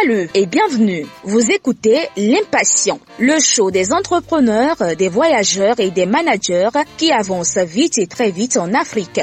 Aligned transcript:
Salut 0.00 0.28
et 0.34 0.46
bienvenue. 0.46 1.06
Vous 1.24 1.50
écoutez 1.50 2.08
L'Impatient, 2.16 2.98
le 3.18 3.38
show 3.38 3.70
des 3.70 3.92
entrepreneurs, 3.92 4.76
des 4.96 5.08
voyageurs 5.08 5.78
et 5.78 5.90
des 5.90 6.06
managers 6.06 6.70
qui 6.96 7.12
avancent 7.12 7.58
vite 7.58 7.98
et 7.98 8.06
très 8.06 8.30
vite 8.30 8.56
en 8.56 8.72
Afrique. 8.72 9.20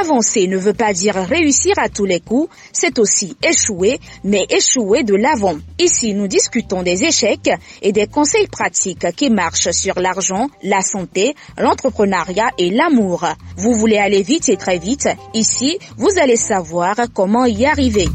Avancer 0.00 0.46
ne 0.46 0.56
veut 0.56 0.72
pas 0.72 0.94
dire 0.94 1.14
réussir 1.14 1.74
à 1.78 1.88
tous 1.88 2.06
les 2.06 2.20
coups, 2.20 2.48
c'est 2.72 2.98
aussi 2.98 3.36
échouer, 3.42 4.00
mais 4.24 4.46
échouer 4.48 5.04
de 5.04 5.14
l'avant. 5.14 5.56
Ici, 5.78 6.14
nous 6.14 6.26
discutons 6.26 6.82
des 6.82 7.04
échecs 7.04 7.50
et 7.82 7.92
des 7.92 8.06
conseils 8.06 8.48
pratiques 8.48 9.14
qui 9.14 9.28
marchent 9.30 9.70
sur 9.72 10.00
l'argent, 10.00 10.48
la 10.62 10.80
santé, 10.80 11.34
l'entrepreneuriat 11.58 12.50
et 12.56 12.70
l'amour. 12.70 13.26
Vous 13.58 13.74
voulez 13.74 13.98
aller 13.98 14.22
vite 14.22 14.48
et 14.48 14.56
très 14.56 14.78
vite, 14.78 15.08
ici, 15.34 15.78
vous 15.98 16.18
allez 16.20 16.36
savoir 16.36 16.96
comment 17.12 17.44
y 17.44 17.66
arriver. 17.66 18.08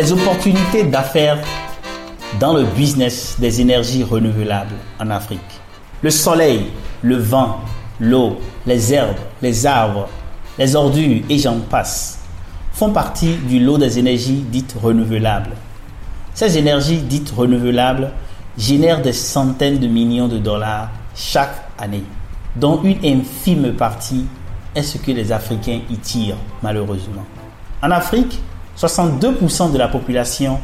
Les 0.00 0.12
opportunités 0.12 0.84
d'affaires 0.84 1.38
dans 2.38 2.52
le 2.52 2.62
business 2.62 3.34
des 3.40 3.60
énergies 3.60 4.04
renouvelables 4.04 4.76
en 5.00 5.10
Afrique. 5.10 5.40
Le 6.02 6.10
soleil, 6.10 6.66
le 7.02 7.16
vent, 7.16 7.58
l'eau, 7.98 8.38
les 8.64 8.94
herbes, 8.94 9.16
les 9.42 9.66
arbres, 9.66 10.08
les 10.56 10.76
ordures 10.76 11.22
et 11.28 11.36
j'en 11.36 11.58
passe 11.58 12.20
font 12.74 12.92
partie 12.92 13.34
du 13.48 13.58
lot 13.58 13.76
des 13.76 13.98
énergies 13.98 14.44
dites 14.48 14.76
renouvelables. 14.80 15.56
Ces 16.32 16.56
énergies 16.56 16.98
dites 16.98 17.32
renouvelables 17.36 18.12
génèrent 18.56 19.02
des 19.02 19.12
centaines 19.12 19.80
de 19.80 19.88
millions 19.88 20.28
de 20.28 20.38
dollars 20.38 20.90
chaque 21.16 21.70
année, 21.76 22.04
dont 22.54 22.80
une 22.84 23.04
infime 23.04 23.72
partie 23.72 24.26
est 24.76 24.82
ce 24.82 24.98
que 24.98 25.10
les 25.10 25.32
Africains 25.32 25.80
y 25.90 25.96
tirent 25.96 26.38
malheureusement. 26.62 27.24
En 27.82 27.90
Afrique, 27.90 28.40
62% 28.80 29.72
de 29.72 29.78
la 29.78 29.88
population 29.88 30.60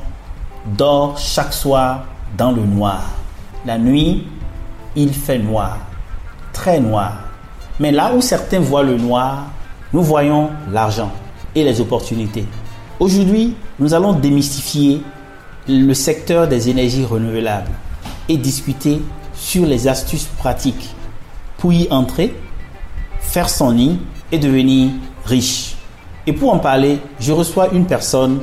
dort 0.67 1.19
chaque 1.19 1.53
soir 1.53 2.05
dans 2.39 2.53
le 2.53 2.63
noir. 2.65 3.03
La 3.67 3.77
nuit, 3.77 4.29
il 4.95 5.13
fait 5.13 5.39
noir, 5.39 5.79
très 6.53 6.79
noir. 6.79 7.13
Mais 7.81 7.91
là 7.91 8.15
où 8.15 8.21
certains 8.21 8.61
voient 8.61 8.85
le 8.85 8.97
noir, 8.97 9.47
nous 9.93 10.03
voyons 10.03 10.51
l'argent 10.71 11.11
et 11.57 11.65
les 11.65 11.81
opportunités. 11.81 12.47
Aujourd'hui, 13.01 13.57
nous 13.81 13.95
allons 13.95 14.13
démystifier 14.13 15.03
le 15.69 15.95
secteur 15.95 16.47
des 16.47 16.69
énergies 16.69 17.05
renouvelables 17.05 17.73
et 18.29 18.37
discuter 18.37 19.03
sur 19.35 19.67
les 19.67 19.89
astuces 19.89 20.29
pratiques 20.39 20.95
pour 21.59 21.73
y 21.73 21.89
entrer, 21.91 22.33
faire 23.19 23.49
son 23.49 23.73
nid 23.73 23.99
et 24.31 24.39
devenir 24.39 24.91
riche. 25.25 25.74
Et 26.27 26.33
pour 26.33 26.53
en 26.53 26.59
parler, 26.59 26.99
je 27.21 27.33
reçois 27.33 27.69
une 27.73 27.87
personne 27.87 28.41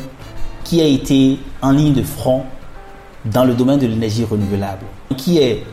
qui 0.64 0.82
a 0.82 0.86
été 0.86 1.40
en 1.62 1.72
ligne 1.72 1.94
de 1.94 2.04
front 2.04 2.44
dans 3.26 3.44
le 3.44 3.54
domaine 3.54 3.80
de 3.80 3.88
l'énergie 3.88 4.24
renouvelable, 4.24 4.86
qui 5.18 5.40
est 5.40 5.64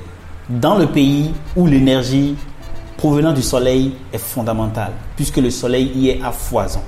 dans 0.48 0.76
le 0.76 0.86
pays 0.86 1.32
où 1.54 1.66
l'énergie 1.66 2.34
provenant 2.96 3.32
du 3.32 3.42
soleil 3.42 3.92
est 4.12 4.18
fondamentale, 4.18 4.92
puisque 5.16 5.36
le 5.36 5.50
soleil 5.50 5.92
y 5.94 6.08
est 6.08 6.20
à 6.22 6.32
foison. 6.32 6.80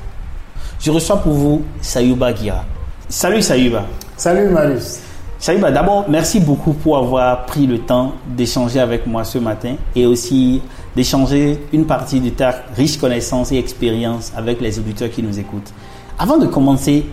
Je 0.81 0.91
reçois 0.91 1.19
pour 1.19 1.33
vous 1.35 1.63
Sayuba 1.83 2.35
Gira. 2.35 2.65
Salut 3.09 3.43
Sayuba. 3.43 3.85
Salut 4.17 4.49
Marius. 4.49 5.01
Sayuba, 5.39 5.71
d'abord, 5.71 6.07
merci 6.09 6.41
beaucoup 6.41 6.73
pour 6.73 6.97
avoir 6.97 7.45
pris 7.47 7.67
le 7.67 7.79
temps 7.79 8.15
d'échanger 8.27 8.81
avec 8.81 9.07
moi 9.07 9.25
ce 9.25 9.39
matin 9.39 9.75
et 9.95 10.07
aussi 10.07 10.63
d'échanger 10.97 11.59
une 11.73 11.87
partie 11.87 12.21
de 12.21 12.31
ta 12.31 12.55
riche 12.77 12.99
connaissance 12.99 13.53
et 13.53 13.57
expérience 13.57 14.33
avec 14.37 14.61
les 14.61 14.79
auditeurs 14.79 15.11
qui 15.11 15.23
nous 15.23 15.39
écoutent. 15.39 15.73
Avant 16.19 16.37
de 16.37 16.47
commencer, 16.47 17.07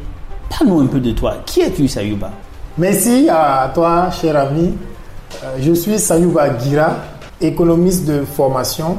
Parle-nous 0.50 0.80
un 0.80 0.88
peu 0.88 1.00
de 1.00 1.12
toi. 1.12 1.38
Qui 1.46 1.62
es-tu, 1.62 1.88
Sayuba 1.88 2.32
Merci 2.78 3.28
à 3.30 3.72
toi, 3.74 4.10
cher 4.12 4.36
ami. 4.38 4.74
Euh, 5.44 5.58
je 5.60 5.74
suis 5.74 6.00
Sayuba 6.00 6.58
Gira, 6.58 6.96
économiste 7.42 8.06
de 8.08 8.24
formation 8.24 8.98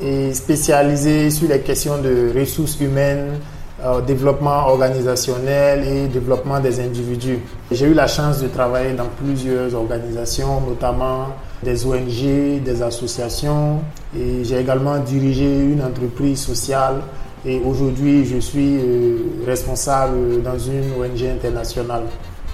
et 0.00 0.32
spécialisé 0.34 1.30
sur 1.30 1.48
les 1.48 1.60
questions 1.60 1.98
de 1.98 2.32
ressources 2.38 2.78
humaines, 2.80 3.38
euh, 3.84 4.00
développement 4.02 4.66
organisationnel 4.68 5.84
et 5.86 6.06
développement 6.08 6.60
des 6.60 6.80
individus. 6.80 7.38
J'ai 7.70 7.86
eu 7.86 7.94
la 7.94 8.06
chance 8.06 8.40
de 8.40 8.48
travailler 8.48 8.92
dans 8.92 9.08
plusieurs 9.16 9.74
organisations, 9.74 10.60
notamment 10.60 11.28
des 11.64 11.86
ONG, 11.86 12.62
des 12.62 12.82
associations, 12.82 13.80
et 14.16 14.44
j'ai 14.44 14.60
également 14.60 14.98
dirigé 14.98 15.44
une 15.44 15.82
entreprise 15.82 16.40
sociale. 16.40 16.96
Et 17.46 17.60
aujourd'hui 17.64 18.24
je 18.24 18.38
suis 18.38 18.76
euh, 18.78 19.16
responsable 19.46 20.42
dans 20.42 20.58
une 20.58 20.92
ONG 20.98 21.24
internationale. 21.26 22.04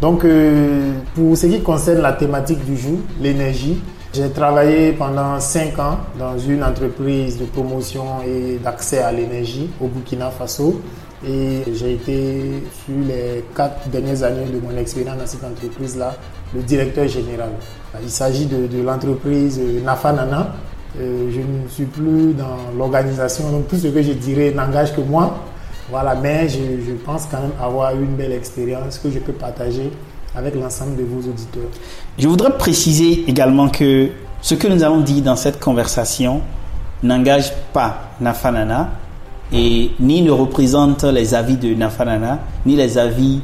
Donc 0.00 0.24
euh, 0.24 0.92
pour 1.14 1.36
ce 1.36 1.46
qui 1.46 1.60
concerne 1.60 2.00
la 2.00 2.12
thématique 2.12 2.64
du 2.64 2.76
jour, 2.76 2.98
l'énergie, 3.20 3.78
j'ai 4.12 4.30
travaillé 4.30 4.92
pendant 4.92 5.38
5 5.38 5.78
ans 5.78 5.98
dans 6.18 6.36
une 6.36 6.64
entreprise 6.64 7.38
de 7.38 7.44
promotion 7.44 8.04
et 8.26 8.58
d'accès 8.58 8.98
à 9.02 9.12
l'énergie 9.12 9.70
au 9.80 9.86
Burkina 9.86 10.30
Faso. 10.30 10.80
Et 11.24 11.62
j'ai 11.74 11.92
été 11.92 12.62
sur 12.84 12.96
les 13.06 13.44
4 13.54 13.88
dernières 13.90 14.22
années 14.24 14.46
de 14.46 14.58
mon 14.58 14.76
expérience 14.76 15.18
dans 15.18 15.26
cette 15.26 15.44
entreprise-là 15.44 16.16
le 16.54 16.62
directeur 16.62 17.06
général. 17.08 17.50
Il 18.02 18.10
s'agit 18.10 18.46
de, 18.46 18.82
l'entreprise 18.82 19.60
Nafanana 19.84 20.54
euh, 20.98 21.30
je 21.30 21.38
ne 21.38 21.68
suis 21.68 21.84
plus 21.84 22.34
dans 22.34 22.76
l'organisation, 22.76 23.48
donc 23.52 23.68
tout 23.68 23.76
ce 23.76 23.86
que 23.88 24.02
je 24.02 24.12
dirais 24.12 24.50
n'engage 24.52 24.94
que 24.94 25.00
moi. 25.00 25.36
Voilà, 25.88 26.16
mais 26.16 26.48
je, 26.48 26.58
je, 26.84 26.92
pense 27.04 27.26
quand 27.30 27.40
même 27.40 27.52
avoir 27.62 27.92
une 27.94 28.16
belle 28.16 28.32
expérience 28.32 28.98
que 28.98 29.08
je 29.10 29.20
peux 29.20 29.32
partager 29.32 29.90
avec 30.34 30.54
l'ensemble 30.56 30.96
de 30.96 31.04
vos 31.04 31.18
auditeurs. 31.28 31.68
Je 32.18 32.26
voudrais 32.26 32.56
préciser 32.56 33.24
également 33.28 33.68
que 33.68 34.08
ce 34.42 34.54
que 34.54 34.66
nous 34.68 34.82
avons 34.82 35.00
dit 35.00 35.22
dans 35.22 35.36
cette 35.36 35.60
conversation 35.60 36.40
n'engage 37.02 37.52
pas 37.72 38.10
Nafanana 38.20 38.90
et 39.52 39.90
ni 40.00 40.22
ne 40.22 40.30
représente 40.30 41.04
les 41.04 41.34
avis 41.34 41.56
de 41.56 41.74
Nafanana, 41.74 42.38
ni 42.66 42.76
les 42.76 42.98
avis 42.98 43.40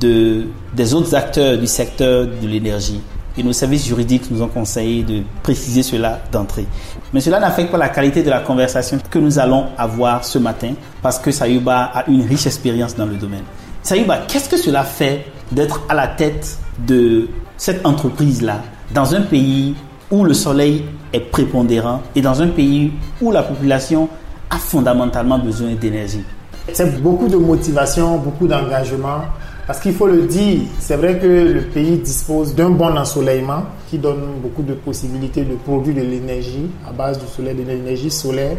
de, 0.00 0.46
des 0.74 0.94
autres 0.94 1.14
acteurs 1.14 1.58
du 1.58 1.66
secteur 1.66 2.26
de 2.26 2.46
l'énergie 2.46 3.00
et 3.38 3.42
nos 3.42 3.52
services 3.52 3.86
juridiques 3.86 4.30
nous 4.30 4.42
ont 4.42 4.48
conseillé 4.48 5.02
de 5.04 5.22
préciser 5.42 5.82
cela 5.82 6.20
d'entrée. 6.32 6.66
Mais 7.12 7.20
cela 7.20 7.38
n'affecte 7.38 7.70
pas 7.70 7.78
la 7.78 7.88
qualité 7.88 8.22
de 8.22 8.30
la 8.30 8.40
conversation 8.40 8.98
que 9.10 9.18
nous 9.18 9.38
allons 9.38 9.66
avoir 9.78 10.24
ce 10.24 10.38
matin 10.38 10.72
parce 11.00 11.18
que 11.18 11.30
Sayuba 11.30 11.90
a 11.94 12.10
une 12.10 12.22
riche 12.22 12.46
expérience 12.46 12.96
dans 12.96 13.06
le 13.06 13.14
domaine. 13.14 13.44
Sayuba, 13.82 14.18
qu'est-ce 14.26 14.48
que 14.48 14.56
cela 14.56 14.82
fait 14.82 15.24
d'être 15.52 15.82
à 15.88 15.94
la 15.94 16.08
tête 16.08 16.58
de 16.86 17.28
cette 17.56 17.86
entreprise-là 17.86 18.62
dans 18.92 19.14
un 19.14 19.20
pays 19.22 19.74
où 20.10 20.24
le 20.24 20.34
soleil 20.34 20.84
est 21.12 21.20
prépondérant 21.20 22.02
et 22.16 22.20
dans 22.20 22.42
un 22.42 22.48
pays 22.48 22.92
où 23.20 23.30
la 23.30 23.42
population 23.42 24.08
a 24.50 24.56
fondamentalement 24.56 25.38
besoin 25.38 25.74
d'énergie? 25.74 26.24
C'est 26.72 27.00
beaucoup 27.00 27.28
de 27.28 27.36
motivation, 27.36 28.18
beaucoup 28.18 28.46
d'engagement 28.46 29.20
parce 29.68 29.80
qu'il 29.80 29.92
faut 29.92 30.06
le 30.06 30.22
dire, 30.22 30.60
c'est 30.78 30.96
vrai 30.96 31.18
que 31.18 31.26
le 31.26 31.60
pays 31.60 31.98
dispose 31.98 32.54
d'un 32.54 32.70
bon 32.70 32.96
ensoleillement 32.96 33.64
qui 33.90 33.98
donne 33.98 34.40
beaucoup 34.42 34.62
de 34.62 34.72
possibilités 34.72 35.42
de 35.44 35.56
produire 35.56 35.94
de 35.96 36.00
l'énergie 36.00 36.70
à 36.88 36.90
base 36.90 37.18
du 37.18 37.26
soleil, 37.26 37.54
de 37.54 37.64
l'énergie 37.64 38.10
solaire. 38.10 38.56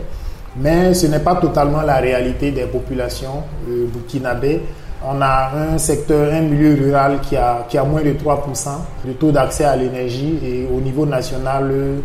Mais 0.58 0.94
ce 0.94 1.08
n'est 1.08 1.22
pas 1.22 1.36
totalement 1.38 1.82
la 1.82 1.98
réalité 1.98 2.52
des 2.52 2.66
populations 2.66 3.42
euh, 3.68 3.88
burkinabé. 3.92 4.62
On 5.04 5.20
a 5.20 5.50
un 5.74 5.80
secteur, 5.80 6.32
un 6.32 6.42
milieu 6.42 6.76
rural 6.76 7.22
qui 7.22 7.36
a, 7.36 7.66
qui 7.68 7.80
a 7.80 7.84
moins 7.84 8.04
de 8.04 8.12
3% 8.12 8.70
de 9.08 9.14
taux 9.14 9.32
d'accès 9.32 9.66
à 9.66 9.76
l'énergie 9.76 10.38
et 10.46 10.68
au 10.72 10.80
niveau 10.80 11.08
national, 11.08 11.72
euh, 11.72 11.98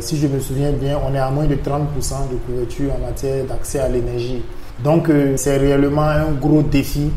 si 0.00 0.16
je 0.16 0.26
me 0.26 0.40
souviens 0.40 0.72
bien, 0.72 0.98
on 1.06 1.14
est 1.14 1.18
à 1.18 1.28
moins 1.28 1.44
de 1.44 1.54
30% 1.56 2.30
de 2.32 2.36
couverture 2.46 2.92
en 2.98 3.06
matière 3.08 3.44
d'accès 3.44 3.80
à 3.80 3.88
l'énergie. 3.90 4.42
Donc 4.82 5.10
euh, 5.10 5.34
c'est 5.36 5.58
réellement 5.58 6.08
un 6.08 6.30
gros 6.40 6.62
défi 6.62 7.10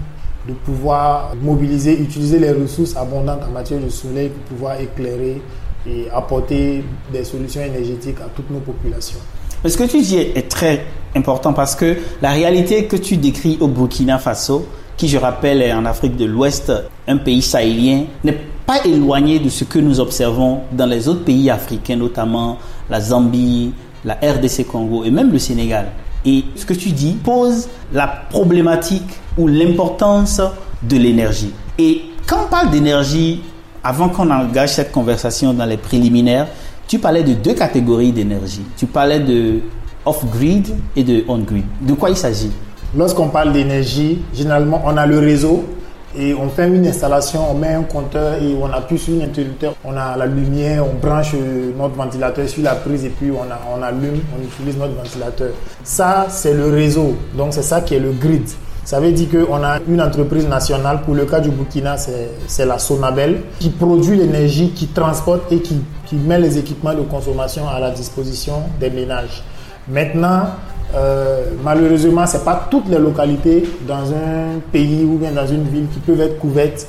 de 0.47 0.53
pouvoir 0.53 1.33
mobiliser, 1.41 1.99
utiliser 1.99 2.39
les 2.39 2.51
ressources 2.51 2.95
abondantes 2.95 3.41
en 3.47 3.51
matière 3.51 3.79
de 3.79 3.89
soleil 3.89 4.29
pour 4.29 4.43
pouvoir 4.55 4.79
éclairer 4.79 5.41
et 5.87 6.07
apporter 6.13 6.83
des 7.11 7.23
solutions 7.23 7.61
énergétiques 7.61 8.19
à 8.19 8.29
toutes 8.35 8.49
nos 8.49 8.59
populations. 8.59 9.19
Ce 9.65 9.77
que 9.77 9.83
tu 9.83 10.01
dis 10.01 10.17
est 10.17 10.49
très 10.49 10.85
important 11.15 11.53
parce 11.53 11.75
que 11.75 11.97
la 12.21 12.31
réalité 12.31 12.85
que 12.85 12.95
tu 12.95 13.17
décris 13.17 13.57
au 13.59 13.67
Burkina 13.67 14.17
Faso, 14.17 14.65
qui 14.97 15.07
je 15.07 15.17
rappelle 15.17 15.61
est 15.61 15.73
en 15.73 15.85
Afrique 15.85 16.15
de 16.15 16.25
l'Ouest, 16.25 16.71
un 17.07 17.17
pays 17.17 17.41
sahélien, 17.41 18.05
n'est 18.23 18.37
pas 18.65 18.83
éloigné 18.85 19.39
de 19.39 19.49
ce 19.49 19.63
que 19.63 19.79
nous 19.79 19.99
observons 19.99 20.61
dans 20.71 20.85
les 20.85 21.07
autres 21.07 21.23
pays 21.23 21.49
africains, 21.49 21.95
notamment 21.95 22.57
la 22.89 23.01
Zambie, 23.01 23.73
la 24.05 24.15
RDC 24.15 24.65
Congo 24.65 25.03
et 25.03 25.11
même 25.11 25.31
le 25.31 25.39
Sénégal. 25.39 25.87
Et 26.25 26.45
ce 26.55 26.65
que 26.65 26.73
tu 26.73 26.89
dis 26.89 27.13
pose 27.13 27.67
la 27.93 28.07
problématique 28.07 29.19
ou 29.37 29.47
l'importance 29.47 30.41
de 30.83 30.97
l'énergie. 30.97 31.51
Et 31.77 32.01
quand 32.27 32.45
on 32.45 32.47
parle 32.47 32.69
d'énergie, 32.69 33.41
avant 33.83 34.09
qu'on 34.09 34.29
engage 34.29 34.73
cette 34.73 34.91
conversation 34.91 35.53
dans 35.53 35.65
les 35.65 35.77
préliminaires, 35.77 36.47
tu 36.87 36.99
parlais 36.99 37.23
de 37.23 37.33
deux 37.33 37.53
catégories 37.53 38.11
d'énergie. 38.11 38.63
Tu 38.77 38.85
parlais 38.85 39.19
de 39.19 39.61
off-grid 40.05 40.67
et 40.95 41.03
de 41.03 41.23
on-grid. 41.27 41.65
De 41.81 41.93
quoi 41.93 42.09
il 42.09 42.17
s'agit? 42.17 42.51
Lorsqu'on 42.95 43.29
parle 43.29 43.53
d'énergie, 43.53 44.19
généralement, 44.33 44.81
on 44.85 44.97
a 44.97 45.05
le 45.05 45.19
réseau 45.19 45.63
et 46.17 46.33
on 46.33 46.49
fait 46.49 46.67
une 46.67 46.85
installation, 46.85 47.51
on 47.51 47.53
met 47.53 47.73
un 47.73 47.83
compteur 47.83 48.41
et 48.41 48.55
on 48.61 48.71
appuie 48.71 48.97
sur 48.97 49.13
un 49.13 49.25
interrupteur, 49.25 49.75
on 49.85 49.95
a 49.95 50.17
la 50.17 50.25
lumière, 50.25 50.85
on 50.85 50.95
branche 50.99 51.33
notre 51.77 51.95
ventilateur 51.95 52.47
sur 52.49 52.63
la 52.63 52.75
prise 52.75 53.05
et 53.05 53.09
puis 53.09 53.31
on, 53.31 53.45
on 53.73 53.81
allume, 53.81 54.19
on 54.37 54.43
utilise 54.43 54.77
notre 54.77 54.95
ventilateur. 54.95 55.51
Ça, 55.83 56.25
c'est 56.29 56.53
le 56.53 56.69
réseau. 56.69 57.15
Donc, 57.37 57.53
c'est 57.53 57.61
ça 57.63 57.81
qui 57.81 57.95
est 57.95 57.99
le 57.99 58.11
grid. 58.11 58.43
Ça 58.83 58.99
veut 58.99 59.11
dire 59.11 59.27
qu'on 59.29 59.63
a 59.63 59.79
une 59.87 60.01
entreprise 60.01 60.47
nationale, 60.47 61.01
pour 61.03 61.13
le 61.13 61.25
cas 61.25 61.39
du 61.39 61.49
Burkina, 61.49 61.95
c'est 61.97 62.65
la 62.65 62.79
Sonabel, 62.79 63.41
qui 63.59 63.69
produit 63.69 64.17
l'énergie, 64.17 64.71
qui 64.71 64.87
transporte 64.87 65.51
et 65.51 65.59
qui, 65.59 65.81
qui 66.07 66.15
met 66.15 66.39
les 66.39 66.57
équipements 66.57 66.93
de 66.93 67.03
consommation 67.03 67.69
à 67.69 67.79
la 67.79 67.91
disposition 67.91 68.55
des 68.79 68.89
ménages. 68.89 69.43
Maintenant, 69.87 70.47
euh, 70.95 71.45
malheureusement, 71.63 72.25
ce 72.27 72.37
n'est 72.37 72.43
pas 72.43 72.67
toutes 72.69 72.87
les 72.89 72.97
localités 72.97 73.63
dans 73.87 74.11
un 74.11 74.59
pays 74.71 75.03
ou 75.03 75.17
bien 75.17 75.31
dans 75.31 75.47
une 75.47 75.63
ville 75.63 75.87
qui 75.93 75.99
peuvent 75.99 76.21
être 76.21 76.39
couvertes 76.39 76.87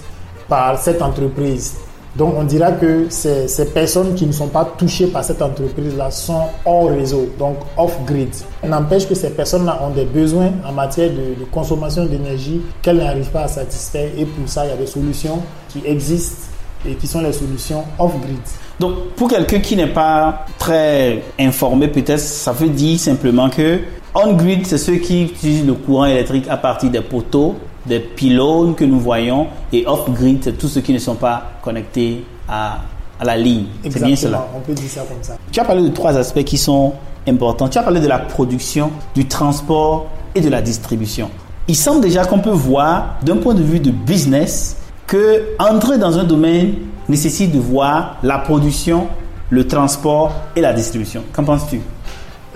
par 0.48 0.78
cette 0.78 1.00
entreprise. 1.02 1.74
Donc 2.14 2.34
on 2.36 2.44
dira 2.44 2.72
que 2.72 3.06
ces, 3.08 3.48
ces, 3.48 3.66
personnes 3.66 4.14
qui 4.14 4.26
ne 4.26 4.32
sont 4.32 4.48
pas 4.48 4.66
touchées 4.76 5.06
par 5.06 5.24
cette 5.24 5.40
entreprise-là 5.40 6.10
sont 6.10 6.42
hors 6.66 6.90
réseau, 6.90 7.30
donc 7.38 7.56
off-grid. 7.78 8.28
N'empêche 8.68 9.08
que 9.08 9.14
ces 9.14 9.30
personnes-là 9.30 9.80
ont 9.82 9.90
des 9.90 10.04
besoins 10.04 10.50
en 10.66 10.72
matière 10.72 11.08
de, 11.08 11.40
de 11.40 11.44
consommation 11.50 12.04
d'énergie 12.04 12.60
qu'elles 12.82 12.98
n'arrivent 12.98 13.30
pas 13.30 13.44
à 13.44 13.48
satisfaire 13.48 14.10
et 14.18 14.26
pour 14.26 14.46
ça 14.46 14.66
il 14.66 14.68
y 14.68 14.72
a 14.72 14.76
des 14.76 14.86
solutions 14.86 15.40
qui 15.70 15.80
existent 15.86 16.48
et 16.86 16.94
qui 16.96 17.06
sont 17.06 17.22
les 17.22 17.32
solutions 17.32 17.84
off-grid. 17.98 18.40
Donc, 18.82 19.10
pour 19.14 19.28
quelqu'un 19.28 19.60
qui 19.60 19.76
n'est 19.76 19.86
pas 19.86 20.44
très 20.58 21.22
informé, 21.38 21.86
peut-être, 21.86 22.18
ça 22.18 22.50
veut 22.50 22.68
dire 22.68 22.98
simplement 22.98 23.48
que 23.48 23.78
on-grid, 24.12 24.66
c'est 24.66 24.76
ceux 24.76 24.96
qui 24.96 25.22
utilisent 25.22 25.64
le 25.64 25.74
courant 25.74 26.06
électrique 26.06 26.46
à 26.50 26.56
partir 26.56 26.90
des 26.90 27.00
poteaux, 27.00 27.54
des 27.86 28.00
pylônes 28.00 28.74
que 28.74 28.84
nous 28.84 28.98
voyons, 28.98 29.46
et 29.72 29.86
off-grid, 29.86 30.40
c'est 30.42 30.58
tous 30.58 30.66
ceux 30.66 30.80
qui 30.80 30.92
ne 30.92 30.98
sont 30.98 31.14
pas 31.14 31.52
connectés 31.62 32.24
à, 32.48 32.80
à 33.20 33.24
la 33.24 33.36
ligne. 33.36 33.66
C'est 33.88 34.02
bien 34.02 34.16
cela. 34.16 34.48
On 34.52 34.58
peut 34.58 34.72
dire 34.72 34.90
ça 34.90 35.02
comme 35.02 35.22
ça. 35.22 35.36
Tu 35.52 35.60
as 35.60 35.64
parlé 35.64 35.82
de 35.84 35.94
trois 35.94 36.16
aspects 36.16 36.42
qui 36.42 36.58
sont 36.58 36.94
importants. 37.28 37.68
Tu 37.68 37.78
as 37.78 37.84
parlé 37.84 38.00
de 38.00 38.08
la 38.08 38.18
production, 38.18 38.90
du 39.14 39.26
transport 39.26 40.06
et 40.34 40.40
de 40.40 40.48
la 40.48 40.60
distribution. 40.60 41.30
Il 41.68 41.76
semble 41.76 42.00
déjà 42.00 42.24
qu'on 42.24 42.40
peut 42.40 42.50
voir, 42.50 43.14
d'un 43.22 43.36
point 43.36 43.54
de 43.54 43.62
vue 43.62 43.78
de 43.78 43.92
business, 43.92 44.78
que 45.06 45.54
entrer 45.60 45.98
dans 45.98 46.18
un 46.18 46.24
domaine 46.24 46.74
nécessite 47.08 47.52
de 47.52 47.58
voir 47.58 48.16
la 48.22 48.38
production, 48.38 49.08
le 49.50 49.66
transport 49.66 50.32
et 50.56 50.60
la 50.60 50.72
distribution. 50.72 51.22
Qu'en 51.32 51.44
penses-tu? 51.44 51.80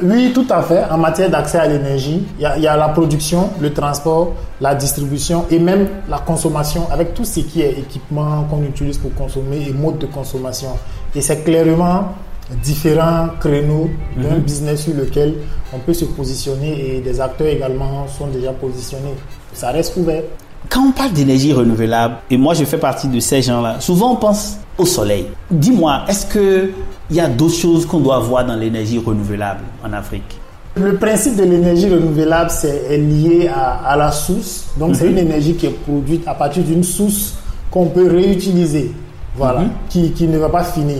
Oui, 0.02 0.32
tout 0.34 0.46
à 0.50 0.62
fait. 0.62 0.84
En 0.90 0.98
matière 0.98 1.30
d'accès 1.30 1.58
à 1.58 1.66
l'énergie, 1.66 2.26
il 2.38 2.42
y, 2.42 2.66
a 2.66 2.76
la 2.76 2.88
production, 2.90 3.48
le 3.60 3.72
transport, 3.72 4.34
la 4.60 4.74
distribution 4.74 5.46
et 5.50 5.58
même 5.58 5.88
la 6.08 6.18
consommation 6.18 6.86
avec 6.90 7.14
tout 7.14 7.24
ce 7.24 7.40
qui 7.40 7.62
est 7.62 7.78
équipement 7.78 8.44
qu'on 8.50 8.62
utilise 8.62 8.98
pour 8.98 9.14
consommer 9.14 9.66
et 9.66 9.72
mode 9.72 9.96
de 9.98 10.06
consommation. 10.06 10.68
Et 11.14 11.22
c'est 11.22 11.44
clairement 11.44 12.14
différents 12.62 13.28
créneaux 13.40 13.88
d'un 14.16 14.36
mhm. 14.36 14.40
business 14.40 14.82
sur 14.84 14.94
lequel 14.94 15.34
on 15.72 15.78
peut 15.78 15.94
se 15.94 16.04
positionner 16.04 16.96
et 16.96 17.00
des 17.00 17.20
acteurs 17.20 17.48
également 17.48 18.06
sont 18.06 18.26
déjà 18.26 18.52
positionnés. 18.52 19.14
Ça 19.54 19.70
reste 19.70 19.96
ouvert. 19.96 20.22
Quand 20.68 20.82
on 20.88 20.92
parle 20.92 21.12
d'énergie 21.12 21.52
renouvelable, 21.52 22.16
et 22.30 22.36
moi 22.36 22.54
je 22.54 22.64
fais 22.64 22.78
partie 22.78 23.08
de 23.08 23.20
ces 23.20 23.42
gens-là, 23.42 23.76
souvent 23.80 24.12
on 24.12 24.16
pense 24.16 24.58
au 24.78 24.86
soleil. 24.86 25.26
Dis-moi, 25.50 26.02
est-ce 26.08 26.26
qu'il 26.26 26.70
y 27.10 27.20
a 27.20 27.28
d'autres 27.28 27.54
choses 27.54 27.86
qu'on 27.86 28.00
doit 28.00 28.18
voir 28.18 28.44
dans 28.46 28.56
l'énergie 28.56 28.98
renouvelable 28.98 29.60
en 29.84 29.92
Afrique? 29.92 30.38
Le 30.78 30.94
principe 30.96 31.36
de 31.36 31.44
l'énergie 31.44 31.88
renouvelable 31.88 32.50
c'est 32.50 32.98
lié 32.98 33.48
à, 33.48 33.96
la 33.96 34.12
source. 34.12 34.66
Donc, 34.76 34.94
c'est 34.94 35.04
mhm. 35.06 35.12
une 35.12 35.18
énergie 35.18 35.54
qui 35.54 35.66
est 35.66 35.70
produite 35.70 36.26
à 36.28 36.34
partir 36.34 36.62
d'une 36.64 36.84
source 36.84 37.34
qu'on 37.70 37.86
peut 37.86 38.06
réutiliser, 38.10 38.92
voilà, 39.36 39.60
mhm. 39.60 39.68
qui, 39.88 40.10
qui, 40.12 40.28
ne 40.28 40.36
va 40.36 40.50
pas 40.50 40.64
finir. 40.64 40.98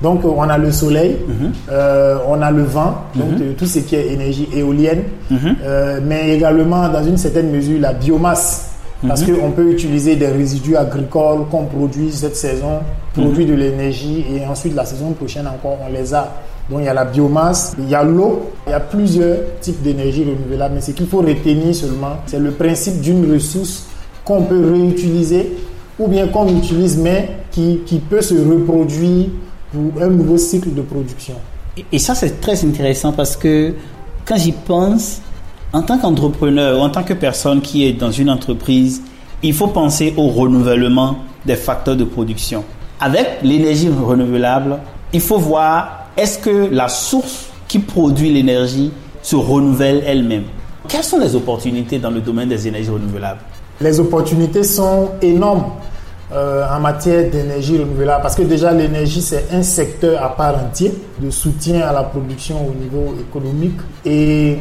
Donc, 0.00 0.24
on 0.24 0.42
a 0.42 0.56
le 0.58 0.70
soleil, 0.70 1.16
mhm. 1.26 1.52
euh, 1.72 2.18
on 2.28 2.40
a 2.40 2.50
le 2.52 2.62
vent, 2.62 3.02
donc 3.14 3.40
euh, 3.40 3.52
tout 3.58 3.66
ce 3.66 3.80
qui 3.80 3.96
est 3.96 4.12
énergie 4.12 4.46
éolienne, 4.54 5.02
euh, 5.32 6.00
mais 6.04 6.36
également, 6.36 6.88
dans 6.88 7.02
une 7.02 7.16
certaine 7.16 7.50
mesure, 7.50 7.80
la 7.80 7.94
biomasse. 7.94 8.75
Parce 9.06 9.26
mhm. 9.26 9.36
qu'on 9.38 9.50
peut 9.50 9.70
utiliser 9.70 10.16
des 10.16 10.28
résidus 10.28 10.76
agricoles 10.76 11.46
qu'on 11.50 11.64
produit 11.64 12.10
cette 12.12 12.36
saison, 12.36 12.80
produit 13.12 13.44
mhm. 13.44 13.50
de 13.50 13.56
l'énergie 13.56 14.24
et 14.34 14.46
ensuite 14.46 14.74
la 14.74 14.84
saison 14.84 15.12
prochaine 15.12 15.46
encore 15.46 15.78
on 15.86 15.92
les 15.92 16.14
a. 16.14 16.32
Donc 16.70 16.80
il 16.80 16.86
y 16.86 16.88
a 16.88 16.94
la 16.94 17.04
biomasse, 17.04 17.76
il 17.78 17.88
y 17.88 17.94
a 17.94 18.02
l'eau, 18.02 18.50
il 18.66 18.70
y 18.70 18.72
a 18.72 18.80
plusieurs 18.80 19.38
types 19.60 19.82
d'énergie 19.82 20.24
renouvelable. 20.24 20.74
Mais 20.76 20.80
ce 20.80 20.92
qu'il 20.92 21.06
faut 21.06 21.18
retenir 21.18 21.74
seulement, 21.74 22.16
c'est 22.26 22.40
le 22.40 22.50
principe 22.52 23.00
d'une 23.00 23.32
ressource 23.32 23.84
qu'on 24.24 24.42
peut 24.42 24.72
réutiliser 24.72 25.56
ou 25.98 26.08
bien 26.08 26.26
qu'on 26.28 26.48
utilise 26.48 26.96
mais 26.98 27.28
qui, 27.50 27.80
qui 27.86 27.98
peut 27.98 28.20
se 28.22 28.34
reproduire 28.34 29.28
pour 29.72 30.02
un 30.02 30.08
nouveau 30.08 30.38
cycle 30.38 30.74
de 30.74 30.82
production. 30.82 31.34
Et 31.92 31.98
ça 31.98 32.14
c'est 32.14 32.40
très 32.40 32.64
intéressant 32.64 33.12
parce 33.12 33.36
que 33.36 33.74
quand 34.24 34.36
j'y 34.36 34.52
pense, 34.52 35.20
en 35.72 35.82
tant 35.82 35.98
qu'entrepreneur 35.98 36.78
ou 36.78 36.82
en 36.82 36.90
tant 36.90 37.02
que 37.02 37.14
personne 37.14 37.60
qui 37.60 37.86
est 37.86 37.92
dans 37.92 38.10
une 38.10 38.30
entreprise, 38.30 39.02
il 39.42 39.52
faut 39.52 39.68
penser 39.68 40.14
au 40.16 40.28
renouvellement 40.28 41.16
des 41.44 41.56
facteurs 41.56 41.96
de 41.96 42.04
production. 42.04 42.64
Avec 43.00 43.38
l'énergie 43.42 43.88
renouvelable, 43.88 44.78
il 45.12 45.20
faut 45.20 45.38
voir 45.38 46.06
est-ce 46.16 46.38
que 46.38 46.68
la 46.72 46.88
source 46.88 47.46
qui 47.68 47.78
produit 47.78 48.32
l'énergie 48.32 48.90
se 49.22 49.36
renouvelle 49.36 50.02
elle-même. 50.06 50.44
Quelles 50.88 51.04
sont 51.04 51.18
les 51.18 51.34
opportunités 51.34 51.98
dans 51.98 52.10
le 52.10 52.20
domaine 52.20 52.48
des 52.48 52.66
énergies 52.68 52.90
renouvelables? 52.90 53.40
Les 53.80 54.00
opportunités 54.00 54.62
sont 54.62 55.10
énormes 55.20 55.64
euh, 56.32 56.64
en 56.68 56.80
matière 56.80 57.30
d'énergie 57.30 57.78
renouvelable 57.78 58.22
parce 58.22 58.34
que 58.34 58.42
déjà 58.42 58.72
l'énergie 58.72 59.20
c'est 59.20 59.46
un 59.52 59.62
secteur 59.62 60.22
à 60.22 60.34
part 60.34 60.56
entière 60.56 60.92
de 61.20 61.30
soutien 61.30 61.82
à 61.82 61.92
la 61.92 62.02
production 62.02 62.56
au 62.66 62.72
niveau 62.72 63.14
économique 63.20 63.78
et 64.04 64.58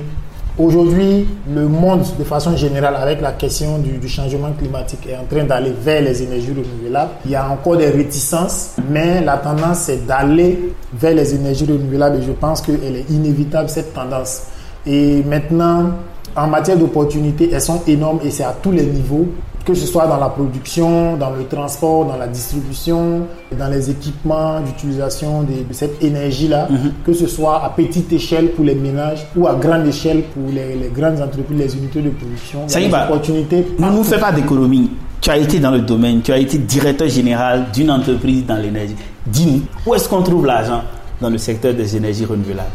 Aujourd'hui, 0.57 1.27
le 1.53 1.67
monde, 1.67 2.05
de 2.17 2.23
façon 2.23 2.55
générale, 2.55 2.95
avec 2.95 3.19
la 3.19 3.33
question 3.33 3.77
du, 3.77 4.07
changement 4.07 4.53
climatique, 4.57 5.05
est 5.05 5.17
en 5.17 5.25
train 5.29 5.43
d'aller 5.43 5.73
vers 5.77 6.01
les 6.01 6.23
énergies 6.23 6.51
renouvelables. 6.51 7.11
Il 7.25 7.31
y 7.31 7.35
a 7.35 7.49
encore 7.49 7.75
des 7.75 7.89
réticences, 7.89 8.75
mais 8.89 9.21
la 9.21 9.35
tendance, 9.35 9.79
c'est 9.79 10.05
d'aller 10.07 10.73
vers 10.93 11.13
les 11.13 11.35
énergies 11.35 11.65
renouvelables 11.65 12.19
et 12.19 12.21
je 12.21 12.31
pense 12.31 12.61
qu'elle 12.61 12.95
est 12.95 13.09
inévitable, 13.09 13.67
cette 13.67 13.93
tendance. 13.93 14.43
Et 14.87 15.23
maintenant, 15.23 15.89
en 16.37 16.47
matière 16.47 16.77
d'opportunités, 16.77 17.49
elles 17.51 17.59
sont 17.59 17.81
énormes 17.85 18.19
et 18.23 18.31
c'est 18.31 18.45
à 18.45 18.55
tous 18.61 18.71
les 18.71 18.85
niveaux 18.85 19.27
que 19.65 19.73
ce 19.73 19.87
soit 19.87 20.05
dans 20.05 20.17
la 20.19 20.29
production, 20.29 21.17
dans 21.17 21.31
le 21.31 21.45
transport, 21.45 22.05
dans 22.05 22.17
la 22.17 22.27
distribution, 22.27 23.21
dans 23.57 23.67
les 23.67 23.89
équipements 23.89 24.61
d'utilisation 24.61 25.41
de, 25.41 25.53
cette 25.73 26.03
énergie-là, 26.03 26.67
mhm. 26.69 26.93
que 27.03 27.13
ce 27.13 27.25
soit 27.25 27.63
à 27.65 27.69
petite 27.69 28.13
échelle 28.13 28.51
pour 28.51 28.63
les 28.63 28.75
ménages 28.75 29.25
ou 29.35 29.47
à 29.47 29.55
grande 29.55 29.87
échelle 29.87 30.21
pour 30.33 30.43
les, 30.53 30.89
grandes 30.95 31.19
entreprises, 31.19 31.57
les 31.57 31.77
unités 31.77 32.01
de 32.01 32.11
production. 32.11 32.67
Ça 32.67 32.79
y 32.79 32.87
va. 32.89 33.09
Ne 33.09 33.89
nous 33.91 34.03
fais 34.03 34.19
pas 34.19 34.31
d'économie. 34.31 34.91
Tu 35.19 35.31
as 35.31 35.37
été 35.37 35.59
dans 35.59 35.71
le 35.71 35.81
domaine, 35.81 36.21
tu 36.21 36.31
as 36.31 36.37
été 36.37 36.59
directeur 36.59 37.09
général 37.09 37.65
d'une 37.73 37.89
entreprise 37.89 38.45
dans 38.45 38.57
l'énergie. 38.57 38.95
Dis-nous, 39.25 39.63
où 39.87 39.95
est-ce 39.95 40.07
qu'on 40.07 40.21
trouve 40.21 40.45
l'argent 40.45 40.83
dans 41.19 41.31
le 41.31 41.39
secteur 41.39 41.73
des 41.73 41.95
énergies 41.97 42.25
renouvelables? 42.25 42.69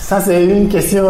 Ça, 0.00 0.20
c'est 0.20 0.44
une 0.44 0.68
question 0.68 1.04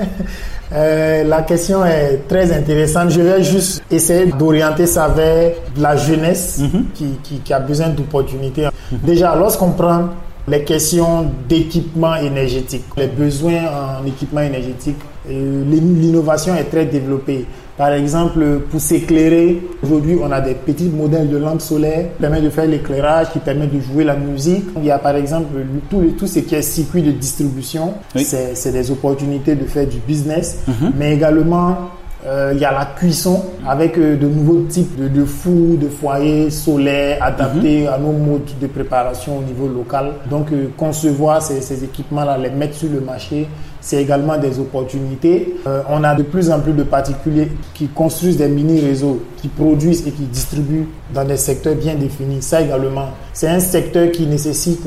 Euh, 0.72 1.24
la 1.24 1.42
question 1.42 1.84
est 1.84 2.26
très 2.28 2.52
intéressante. 2.52 3.10
Je 3.10 3.20
vais 3.20 3.42
juste 3.42 3.82
essayer 3.90 4.26
d'orienter 4.26 4.86
ça 4.86 5.08
vers 5.08 5.52
la 5.76 5.96
jeunesse 5.96 6.58
mhm. 6.58 6.86
qui, 6.92 7.06
qui, 7.22 7.38
qui, 7.38 7.52
a 7.52 7.60
besoin 7.60 7.88
d'opportunités. 7.88 8.68
Déjà, 8.90 9.34
lorsqu'on 9.36 9.70
prend 9.72 10.08
les 10.48 10.64
questions 10.64 11.26
d'équipement 11.48 12.16
énergétique, 12.16 12.84
les 12.96 13.06
besoins 13.06 13.62
en 14.02 14.06
équipement 14.06 14.40
énergétique, 14.40 14.96
euh, 15.28 15.64
l'innovation 15.64 16.54
est 16.54 16.64
très 16.64 16.86
développée. 16.86 17.46
Par 17.76 17.92
exemple, 17.92 18.60
pour 18.70 18.80
s'éclairer, 18.80 19.62
aujourd'hui, 19.82 20.16
on 20.22 20.30
a 20.32 20.40
des 20.40 20.54
petits 20.54 20.88
modèles 20.88 21.28
de 21.28 21.36
lampes 21.36 21.60
solaires 21.60 22.06
qui 22.14 22.20
permettent 22.20 22.44
de 22.44 22.50
faire 22.50 22.66
l'éclairage, 22.66 23.30
qui 23.32 23.38
permettent 23.38 23.74
de 23.74 23.80
jouer 23.80 24.04
la 24.04 24.16
musique. 24.16 24.64
Il 24.78 24.84
y 24.86 24.90
a 24.90 24.98
par 24.98 25.14
exemple 25.14 25.54
tout, 25.90 26.02
tout 26.18 26.26
ce 26.26 26.38
qui 26.38 26.54
est 26.54 26.62
circuit 26.62 27.02
de 27.02 27.12
distribution. 27.12 27.94
C'est 28.14 28.72
des 28.72 28.90
opportunités 28.90 29.54
de 29.54 29.64
faire 29.66 29.86
du 29.86 29.98
business, 29.98 30.60
mhm. 30.66 30.92
mais 30.96 31.14
également 31.14 31.90
euh, 32.26 32.52
il 32.54 32.60
y 32.60 32.64
a 32.64 32.72
la 32.72 32.86
cuisson 32.86 33.44
avec 33.68 33.96
euh, 33.98 34.16
de 34.16 34.26
nouveaux 34.26 34.62
types 34.62 34.98
de, 34.98 35.06
de 35.06 35.24
fours, 35.24 35.76
de 35.78 35.88
foyers 35.88 36.50
solaires 36.50 37.18
adaptés 37.22 37.82
mhm. 37.82 37.88
à 37.88 37.98
nos 37.98 38.12
modes 38.12 38.50
de 38.60 38.66
préparation 38.66 39.38
au 39.38 39.42
niveau 39.42 39.68
local. 39.68 40.12
Donc 40.28 40.50
euh, 40.50 40.68
concevoir 40.76 41.40
ces, 41.40 41.60
ces 41.60 41.84
équipements-là, 41.84 42.36
les 42.38 42.50
mettre 42.50 42.74
sur 42.74 42.88
le 42.90 43.00
marché, 43.00 43.46
c'est 43.86 44.02
également 44.02 44.36
des 44.36 44.58
opportunités. 44.58 45.54
on 45.88 46.02
a 46.02 46.14
de 46.16 46.24
plus 46.24 46.50
en 46.50 46.58
plus 46.58 46.72
de 46.72 46.82
particuliers 46.82 47.48
qui 47.72 47.86
construisent 47.86 48.36
des 48.36 48.48
mini-réseaux, 48.48 49.20
qui 49.36 49.46
produisent 49.46 50.04
et 50.08 50.10
qui 50.10 50.24
distribuent 50.24 50.88
dans 51.14 51.24
des 51.24 51.36
secteurs 51.36 51.76
bien 51.76 51.94
définis. 51.94 52.42
Ça 52.42 52.60
également, 52.62 53.10
c'est 53.32 53.46
un 53.48 53.60
secteur 53.60 54.10
qui 54.10 54.26
nécessite 54.26 54.84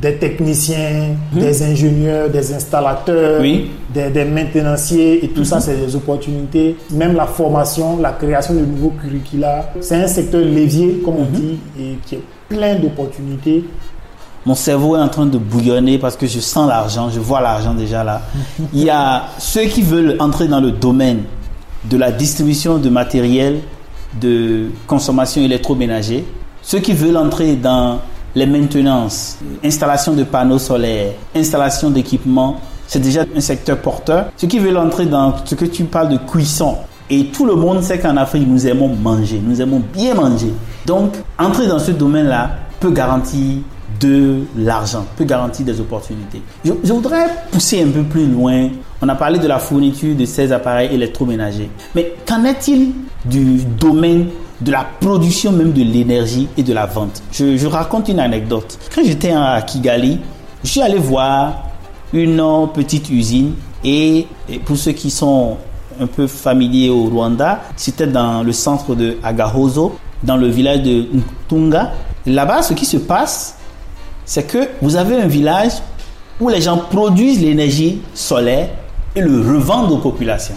des 0.00 0.14
techniciens, 0.14 1.16
mhm. 1.32 1.40
des 1.40 1.62
ingénieurs, 1.62 2.30
des 2.30 2.52
installateurs, 2.54 3.40
des, 3.42 4.10
des, 4.10 4.24
maintenanciers 4.24 5.24
et 5.24 5.28
tout 5.28 5.44
ça, 5.44 5.56
mhm. 5.56 5.62
c'est 5.62 5.76
des 5.86 5.96
opportunités. 5.96 6.76
Même 6.92 7.14
la 7.16 7.26
formation, 7.26 7.98
la 8.00 8.12
création 8.12 8.54
de 8.54 8.60
nouveaux 8.60 8.92
curricula, 9.02 9.72
c'est 9.80 9.96
un 9.96 10.06
secteur 10.06 10.40
levier, 10.40 11.00
comme 11.04 11.16
on 11.16 11.24
mhm. 11.24 11.32
dit, 11.32 11.58
et 11.80 11.98
qui 12.06 12.16
est 12.16 12.22
plein 12.48 12.76
d'opportunités. 12.76 13.64
Mon 14.48 14.54
cerveau 14.54 14.96
est 14.96 15.00
en 15.00 15.08
train 15.08 15.26
de 15.26 15.36
bouillonner 15.36 15.98
parce 15.98 16.16
que 16.16 16.26
je 16.26 16.40
sens 16.40 16.66
l'argent, 16.66 17.10
je 17.10 17.20
vois 17.20 17.42
l'argent 17.42 17.74
déjà 17.74 18.02
là. 18.02 18.22
Il 18.72 18.82
y 18.82 18.88
a 18.88 19.24
ceux 19.38 19.64
qui 19.64 19.82
veulent 19.82 20.16
entrer 20.20 20.48
dans 20.48 20.62
le 20.62 20.70
domaine 20.70 21.24
de 21.84 21.98
la 21.98 22.10
distribution 22.10 22.78
de 22.78 22.88
matériel 22.88 23.60
de 24.18 24.70
consommation 24.86 25.42
électroménager, 25.42 26.24
ceux 26.62 26.78
qui 26.78 26.94
veulent 26.94 27.18
entrer 27.18 27.56
dans 27.56 27.98
les 28.34 28.46
maintenances, 28.46 29.36
installation 29.62 30.14
de 30.14 30.24
panneaux 30.24 30.58
solaires, 30.58 31.12
installation 31.36 31.90
d'équipements, 31.90 32.58
c'est 32.86 33.00
déjà 33.00 33.24
un 33.36 33.40
secteur 33.40 33.76
porteur. 33.76 34.30
Ceux 34.38 34.46
qui 34.46 34.60
veulent 34.60 34.78
entrer 34.78 35.04
dans 35.04 35.34
ce 35.44 35.56
que 35.56 35.66
tu 35.66 35.84
parles 35.84 36.08
de 36.08 36.16
cuisson, 36.16 36.78
et 37.10 37.26
tout 37.26 37.44
le 37.44 37.54
monde 37.54 37.82
sait 37.82 37.98
qu'en 37.98 38.16
Afrique, 38.16 38.48
nous 38.48 38.66
aimons 38.66 38.96
manger, 38.96 39.42
nous 39.44 39.60
aimons 39.60 39.82
bien 39.92 40.14
manger. 40.14 40.54
Donc, 40.86 41.16
entrer 41.38 41.66
dans 41.66 41.78
ce 41.78 41.90
domaine-là 41.90 42.52
peut 42.80 42.90
garantir 42.90 43.58
de 44.00 44.44
l'argent, 44.56 45.06
peut 45.16 45.24
garantir 45.24 45.64
des 45.64 45.80
opportunités. 45.80 46.42
Je, 46.64 46.72
voudrais 46.92 47.26
pousser 47.50 47.82
un 47.82 47.90
peu 47.90 48.02
plus 48.02 48.26
loin. 48.26 48.68
On 49.00 49.08
a 49.08 49.14
parlé 49.14 49.38
de 49.38 49.46
la 49.46 49.58
fourniture 49.58 50.14
de 50.14 50.24
ces 50.24 50.52
appareils 50.52 50.94
électroménagers. 50.94 51.70
Mais 51.94 52.14
qu'en 52.26 52.44
est-il 52.44 52.92
du 53.24 53.64
domaine 53.64 54.26
de 54.60 54.72
la 54.72 54.86
production 55.00 55.52
même 55.52 55.72
de 55.72 55.82
l'énergie 55.82 56.48
et 56.56 56.62
de 56.62 56.72
la 56.72 56.86
vente? 56.86 57.22
Je, 57.32 57.66
raconte 57.66 58.08
une 58.08 58.20
anecdote. 58.20 58.78
Quand 58.94 59.02
j'étais 59.04 59.32
à 59.32 59.60
Kigali, 59.62 60.18
je 60.64 60.68
suis 60.68 60.82
allé 60.82 60.98
voir 60.98 61.64
une 62.12 62.42
petite 62.74 63.10
usine 63.10 63.54
et, 63.84 64.26
pour 64.64 64.76
ceux 64.76 64.92
qui 64.92 65.10
sont 65.10 65.56
un 66.00 66.06
peu 66.06 66.26
familiers 66.26 66.90
au 66.90 67.04
Rwanda, 67.04 67.62
c'était 67.76 68.06
dans 68.06 68.42
le 68.42 68.52
centre 68.52 68.94
de 68.94 69.16
Agahozo, 69.22 69.96
dans 70.22 70.36
le 70.36 70.48
village 70.48 70.82
de 70.82 71.06
Ntunga. 71.48 71.92
Là-bas, 72.26 72.62
ce 72.62 72.74
qui 72.74 72.84
se 72.84 72.96
passe, 72.98 73.57
c'est 74.28 74.44
que 74.44 74.68
vous 74.82 74.94
avez 74.94 75.16
un 75.16 75.26
village 75.26 75.72
où 76.38 76.50
les 76.50 76.60
gens 76.60 76.76
produisent 76.76 77.40
l'énergie 77.40 78.02
solaire 78.12 78.68
et 79.16 79.20
le 79.22 79.40
revendent 79.40 79.90
aux 79.90 79.98
populations. 79.98 80.54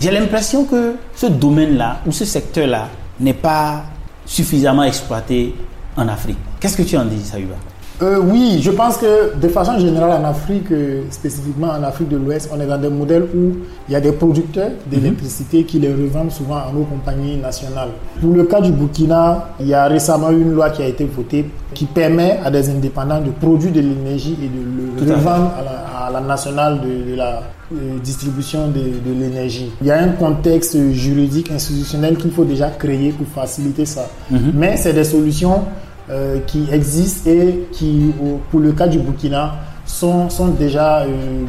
J'ai 0.00 0.10
l'impression 0.10 0.64
que 0.64 0.96
ce 1.14 1.26
domaine-là 1.26 2.00
ou 2.04 2.10
ce 2.10 2.24
secteur-là 2.24 2.88
n'est 3.20 3.32
pas 3.32 3.84
suffisamment 4.26 4.82
exploité 4.82 5.54
en 5.96 6.08
Afrique. 6.08 6.36
Qu'est-ce 6.58 6.76
que 6.76 6.82
tu 6.82 6.96
en 6.96 7.04
dis, 7.04 7.22
Sayuba 7.22 7.54
euh, 8.02 8.18
oui, 8.20 8.58
je 8.60 8.70
pense 8.72 8.96
que 8.96 9.36
de 9.36 9.48
façon 9.48 9.78
générale 9.78 10.20
en 10.20 10.28
Afrique, 10.28 10.72
euh, 10.72 11.02
spécifiquement 11.10 11.68
en 11.68 11.82
Afrique 11.84 12.08
de 12.08 12.16
l'Ouest, 12.16 12.50
on 12.52 12.60
est 12.60 12.66
dans 12.66 12.78
des 12.78 12.88
modèles 12.88 13.22
où 13.34 13.52
il 13.88 13.92
y 13.92 13.94
a 13.94 14.00
des 14.00 14.10
producteurs 14.12 14.70
d'électricité 14.86 15.62
qui 15.62 15.78
les 15.78 15.92
revendent 15.92 16.32
souvent 16.32 16.56
à 16.56 16.70
nos 16.74 16.82
compagnies 16.82 17.36
nationales. 17.36 17.90
Pour 18.20 18.34
le 18.34 18.42
cas 18.44 18.60
du 18.60 18.72
Burkina, 18.72 19.50
il 19.60 19.68
y 19.68 19.74
a 19.74 19.86
récemment 19.86 20.30
une 20.30 20.52
loi 20.52 20.70
qui 20.70 20.82
a 20.82 20.86
été 20.88 21.04
votée 21.04 21.48
qui 21.74 21.84
permet 21.84 22.40
à 22.44 22.50
des 22.50 22.68
indépendants 22.70 23.20
de 23.20 23.30
produire 23.30 23.72
de 23.72 23.80
l'énergie 23.80 24.36
et 24.42 24.48
de 24.48 25.06
le 25.06 25.14
revendre 25.14 25.52
à 25.56 26.10
la, 26.10 26.20
nationale 26.20 26.80
de, 26.80 27.14
la 27.14 27.42
euh, 27.72 27.98
distribution 28.02 28.66
de, 28.68 28.80
de 28.80 29.18
l'énergie. 29.18 29.70
Il 29.80 29.86
y 29.86 29.90
a 29.90 30.02
un 30.02 30.08
contexte 30.08 30.76
juridique, 30.92 31.50
institutionnel 31.50 32.16
qu'il 32.16 32.32
faut 32.32 32.44
déjà 32.44 32.68
créer 32.70 33.12
pour 33.12 33.26
faciliter 33.28 33.86
ça. 33.86 34.08
Mhm. 34.30 34.52
Mais 34.54 34.76
c'est 34.76 34.92
des 34.92 35.04
solutions 35.04 35.62
euh, 36.10 36.38
qui 36.46 36.66
existent 36.72 37.30
et 37.30 37.66
qui, 37.72 38.12
pour 38.50 38.60
le 38.60 38.72
cas 38.72 38.86
du 38.88 38.98
Burkina, 38.98 39.54
sont, 39.86 40.28
sont 40.30 40.48
déjà 40.48 41.00
euh, 41.00 41.06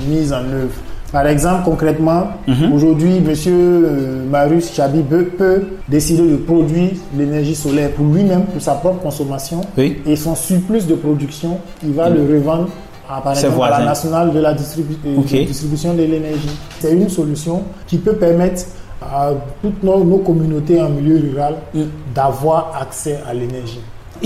mises 0.08 0.32
en 0.34 0.40
œuvre. 0.44 0.74
Par 1.12 1.28
exemple, 1.28 1.62
concrètement, 1.66 2.24
mhm. 2.48 2.74
aujourd'hui, 2.74 3.18
M. 3.18 3.34
Euh, 3.48 4.26
Marius 4.30 4.74
Chabi 4.74 5.02
peut, 5.04 5.64
décider 5.88 6.28
de 6.28 6.38
produire 6.38 6.90
l'énergie 7.16 7.54
solaire 7.54 7.92
pour 7.92 8.06
lui-même, 8.08 8.46
pour 8.46 8.60
sa 8.62 8.74
propre 8.74 9.00
consommation. 9.04 9.62
Et 9.78 10.16
son 10.16 10.34
surplus 10.36 10.88
de 10.88 10.96
production, 10.96 11.60
il 11.84 11.94
va 11.94 12.10
le 12.10 12.22
revendre 12.22 12.70
à, 13.08 13.22
par 13.22 13.34
exemple, 13.34 13.62
à 13.64 13.70
la 13.80 13.86
nationale 13.86 14.32
de 14.34 14.40
la 14.40 14.54
distribution 14.54 15.94
de 15.94 16.02
l'énergie. 16.02 16.58
C'est 16.80 16.94
une 16.94 17.10
solution 17.10 17.62
qui 17.86 17.98
peut 17.98 18.16
permettre 18.16 18.64
à 19.00 19.32
toutes 19.62 19.84
nos, 19.84 20.04
nos 20.04 20.18
communautés 20.18 20.82
en 20.82 20.90
milieu 20.90 21.20
rural 21.20 21.56
mm. 21.76 21.82
d'avoir 22.16 22.72
accès 22.82 23.20
à 23.30 23.34
l'énergie. 23.36 23.82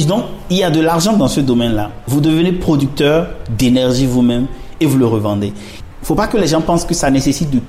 Donc, 0.06 0.25
il 0.50 0.58
y 0.58 0.63
a 0.63 0.70
de 0.70 0.79
l'argent 0.79 1.13
dans 1.13 1.27
ce 1.27 1.39
domaine-là. 1.39 1.91
Vous 2.08 2.22
devenez 2.22 2.51
producteur 2.51 3.27
d'énergie 3.58 4.06
vous-même 4.06 4.48
et 4.79 4.86
vous 4.86 4.98
le 4.98 5.06
revendez. 5.06 5.48
Il 5.48 6.01
ne 6.01 6.06
faut 6.06 6.15
pas 6.15 6.27
que 6.27 6.38
les 6.38 6.48
gens 6.48 6.62
pensent 6.62 6.86
que 6.86 6.94
ça 6.94 7.10
nécessite 7.10 7.50
de 7.50 7.60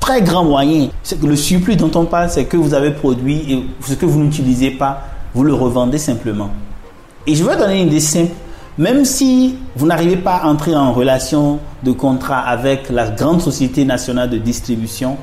très 0.00 0.22
grands 0.22 0.44
moyens. 0.44 0.90
Le 1.22 1.36
surplus 1.36 1.76
dont 1.76 1.90
on 1.94 2.04
parle, 2.04 2.30
c'est 2.30 2.44
que 2.44 2.56
vous 2.56 2.72
avez 2.74 2.92
produit 2.92 3.52
et 3.52 3.64
ce 3.86 3.94
que 3.94 4.06
vous 4.06 4.20
n'utilisez 4.20 4.70
pas, 4.70 5.02
vous 5.34 5.44
le 5.44 5.52
revendez 5.52 5.98
simplement. 5.98 6.50
Et 7.26 7.34
je 7.34 7.44
vais 7.44 7.56
donner 7.56 7.82
une 7.82 7.88
idée 7.88 8.00
simple. 8.00 8.32
Même 8.78 9.04
si 9.04 9.56
vous 9.74 9.86
n'arrivez 9.86 10.16
pas 10.16 10.36
à 10.36 10.48
entrer 10.48 10.76
en 10.76 10.92
relation 10.92 11.58
de 11.82 11.92
contrat 11.92 12.40
avec 12.40 12.90
la 12.90 13.08
grande 13.08 13.40
société 13.40 13.84
nationale 13.84 14.28
de 14.30 14.38
distribution, 14.38 15.16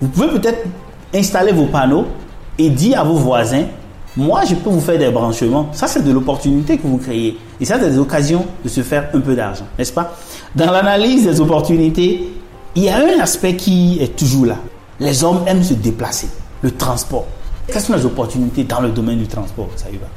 vous 0.00 0.08
pouvez 0.08 0.28
peut-être 0.28 0.66
installer 1.14 1.52
vos 1.52 1.66
panneaux 1.66 2.06
et 2.58 2.70
dire 2.70 3.00
à 3.00 3.04
vos 3.04 3.14
voisins, 3.14 3.64
moi, 4.18 4.44
je 4.44 4.56
peux 4.56 4.68
vous 4.68 4.80
faire 4.80 4.98
des 4.98 5.10
branchements. 5.10 5.68
Ça, 5.72 5.86
c'est 5.86 6.02
de 6.02 6.10
l'opportunité 6.10 6.76
que 6.76 6.88
vous 6.88 6.98
créez. 6.98 7.38
Et 7.60 7.64
ça, 7.64 7.78
c'est 7.80 7.88
des 7.88 7.98
occasions 7.98 8.44
de 8.64 8.68
se 8.68 8.80
faire 8.80 9.10
un 9.14 9.20
peu 9.20 9.36
d'argent, 9.36 9.66
n'est-ce 9.78 9.92
pas? 9.92 10.12
Dans 10.56 10.72
l'analyse 10.72 11.24
des 11.24 11.40
opportunités, 11.40 12.28
il 12.74 12.82
y 12.82 12.88
a 12.88 12.96
un 12.96 13.20
aspect 13.20 13.54
qui 13.54 13.98
est 14.00 14.16
toujours 14.16 14.46
là. 14.46 14.56
Les 14.98 15.22
hommes 15.22 15.42
aiment 15.46 15.62
se 15.62 15.74
déplacer, 15.74 16.28
le 16.62 16.72
transport. 16.72 17.26
Quelles 17.68 17.80
sont 17.80 17.94
les 17.94 18.04
opportunités 18.04 18.64
dans 18.64 18.80
le 18.80 18.88
domaine 18.88 19.18
du 19.18 19.28
transport, 19.28 19.68
ça 19.76 19.86
y 19.88 19.96
va? 19.96 20.08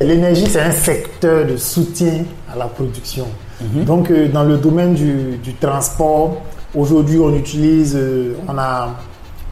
L'énergie, 0.00 0.46
c'est 0.46 0.62
un 0.62 0.72
secteur 0.72 1.46
de 1.46 1.58
soutien 1.58 2.24
à 2.50 2.56
la 2.56 2.64
production. 2.64 3.26
Mhm. 3.60 3.84
Donc, 3.84 4.10
euh, 4.10 4.26
dans 4.28 4.44
le 4.44 4.56
domaine 4.56 4.94
du, 4.94 5.54
transport, 5.60 6.38
aujourd'hui, 6.74 7.18
on 7.18 7.34
utilise, 7.36 7.94
euh, 7.94 8.36
on 8.48 8.56
a 8.56 8.96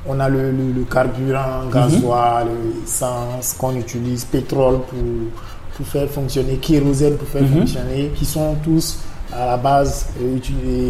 on 0.06 0.18
a 0.21 0.28
le, 0.28 0.85
carburant, 0.90 1.66
gasoil, 1.73 2.47
mhm. 2.47 2.82
essence 2.85 3.54
qu'on 3.59 3.76
utilise, 3.76 4.25
pétrole 4.25 4.80
pour, 4.88 4.99
pour 5.76 5.87
faire 5.87 6.09
fonctionner, 6.09 6.56
kérosène 6.56 7.16
pour 7.16 7.28
faire 7.28 7.42
mhm. 7.42 7.59
fonctionner, 7.61 8.11
qui 8.16 8.25
sont 8.25 8.56
tous 8.62 8.99
à 9.32 9.47
la 9.47 9.56
base 9.56 10.06
euh, 10.21 10.37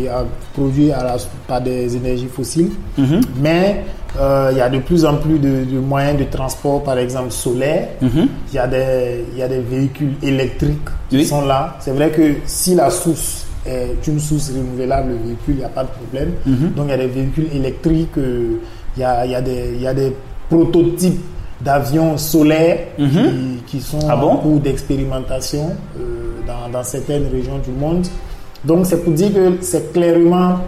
euh, 0.09 0.23
produits 0.53 0.91
à 0.91 1.05
la, 1.05 1.17
par 1.47 1.61
des 1.61 1.95
énergies 1.97 2.27
fossiles. 2.27 2.71
Mhm. 2.99 3.21
Mais 3.41 3.85
euh, 4.19 4.49
il 4.53 4.59
y 4.59 4.61
a 4.61 4.69
de 4.69 4.79
plus 4.79 5.05
en 5.05 5.17
plus 5.17 5.39
de, 5.39 5.79
moyens 5.79 6.19
de 6.19 6.25
transport, 6.25 6.83
par 6.83 6.99
exemple 6.99 7.31
solaire. 7.31 7.89
Il 8.03 8.29
y, 8.53 8.59
a 8.59 8.67
des, 8.67 9.25
y 9.37 9.43
a 9.43 9.49
des 9.49 9.61
véhicules 9.61 10.15
électriques 10.23 10.89
qui 11.09 11.25
sont 11.25 11.45
là. 11.47 11.77
C'est 11.81 11.93
vrai 11.93 12.11
que 12.11 12.35
si 12.47 12.75
la 12.75 12.91
source 12.91 13.47
est 13.65 14.07
une 14.09 14.19
source 14.19 14.51
renouvelable, 14.51 15.11
le 15.11 15.17
véhicule, 15.17 15.55
il 15.55 15.59
n'y 15.59 15.65
a 15.65 15.69
pas 15.69 15.85
de 15.85 15.89
problème. 15.91 16.33
Donc 16.77 16.87
il 16.87 16.91
y 16.91 16.95
a 16.95 16.99
des 16.99 17.07
véhicules 17.07 17.49
électriques. 17.55 18.17
Il 18.97 19.01
y 19.01 19.05
a, 19.05 19.25
y, 19.27 19.35
a 19.35 19.41
des, 19.41 19.77
y 19.79 19.87
a 19.87 19.95
des 19.95 20.13
prototypes 20.49 21.21
d'avions 21.61 22.19
solaires 22.19 22.89
mhm. 22.99 23.59
qui, 23.67 23.81
sont 23.81 24.01
ah 24.09 24.17
en 24.17 24.37
cours 24.37 24.61
d'expérimentation 24.61 25.77
euh, 25.99 26.41
dans, 26.47 26.71
dans, 26.71 26.85
certaines 26.85 27.29
régions 27.33 27.59
du 27.59 27.71
monde. 27.71 28.07
Donc 28.65 28.87
c'est 28.87 29.03
pour 29.03 29.13
dire 29.13 29.33
que 29.33 29.59
c'est 29.61 29.93
clairement, 29.93 30.59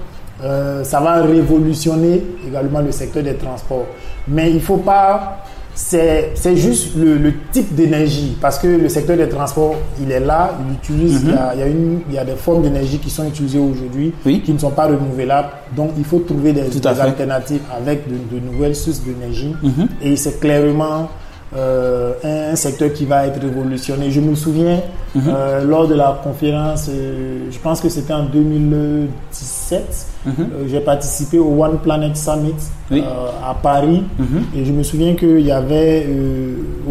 euh, 0.42 0.82
ça 0.84 1.00
va 1.00 1.22
révolutionner 1.22 2.22
également 2.46 2.80
le 2.80 2.92
secteur 2.92 3.22
des 3.22 3.34
transports. 3.34 3.86
Mais 4.26 4.50
il 4.50 4.56
ne 4.56 4.60
faut 4.60 4.78
pas 4.78 5.38
c'est 5.74 6.56
juste 6.56 6.94
le, 6.96 7.32
type 7.52 7.74
d'énergie, 7.74 8.36
parce 8.40 8.58
que 8.58 8.66
le 8.66 8.88
secteur 8.88 9.16
des 9.16 9.28
transports, 9.28 9.74
il 10.00 10.10
est 10.10 10.20
là, 10.20 10.56
il 10.66 10.74
utilise, 10.74 11.22
il, 11.24 11.30
y 11.30 11.32
a, 11.32 11.66
mhm. 11.66 12.00
il, 12.08 12.14
y 12.14 12.18
a 12.18 12.24
des 12.24 12.36
formes 12.36 12.62
d'énergie 12.62 12.98
qui 12.98 13.10
sont 13.10 13.26
utilisées 13.26 13.58
aujourd'hui, 13.58 14.12
qui 14.22 14.52
ne 14.52 14.58
sont 14.58 14.70
pas 14.70 14.86
renouvelables. 14.86 15.48
Donc, 15.74 15.90
il 15.98 16.04
faut 16.04 16.20
trouver 16.20 16.52
des, 16.52 16.86
alternatives 16.86 17.62
avec 17.76 18.04
de, 18.08 18.38
nouvelles 18.38 18.76
sources 18.76 19.00
d'énergie. 19.00 19.54
Mhm. 19.62 19.88
Et 20.02 20.16
c'est 20.16 20.38
clairement 20.40 21.08
euh, 21.56 22.14
un, 22.25 22.56
secteur 22.56 22.92
qui 22.92 23.04
va 23.04 23.26
être 23.28 23.40
révolutionné. 23.40 24.11
Je 24.11 24.20
me 24.20 24.34
souviens, 24.34 24.80
mhm. 25.14 25.23
euh, 25.28 25.64
lors 25.64 25.87
de 25.87 25.94
la 25.94 26.18
conférence, 26.23 26.88
euh, 26.88 27.46
je 27.49 27.58
pense 27.61 27.80
que 27.80 27.88
c'était 27.88 28.12
en 28.12 28.25
2017, 28.25 30.06
mhm. 30.26 30.32
j'ai 30.66 30.80
participé 30.80 31.38
au 31.38 31.62
One 31.62 31.78
Planet 31.78 32.16
Summit 32.16 32.54
à 32.90 33.54
Paris 33.54 34.02
mhm. 34.18 34.46
et 34.56 34.64
je 34.64 34.73
me 34.73 34.82
souviens 34.82 35.14
qu'il 35.14 35.40
y 35.40 35.52
avait 35.52 36.08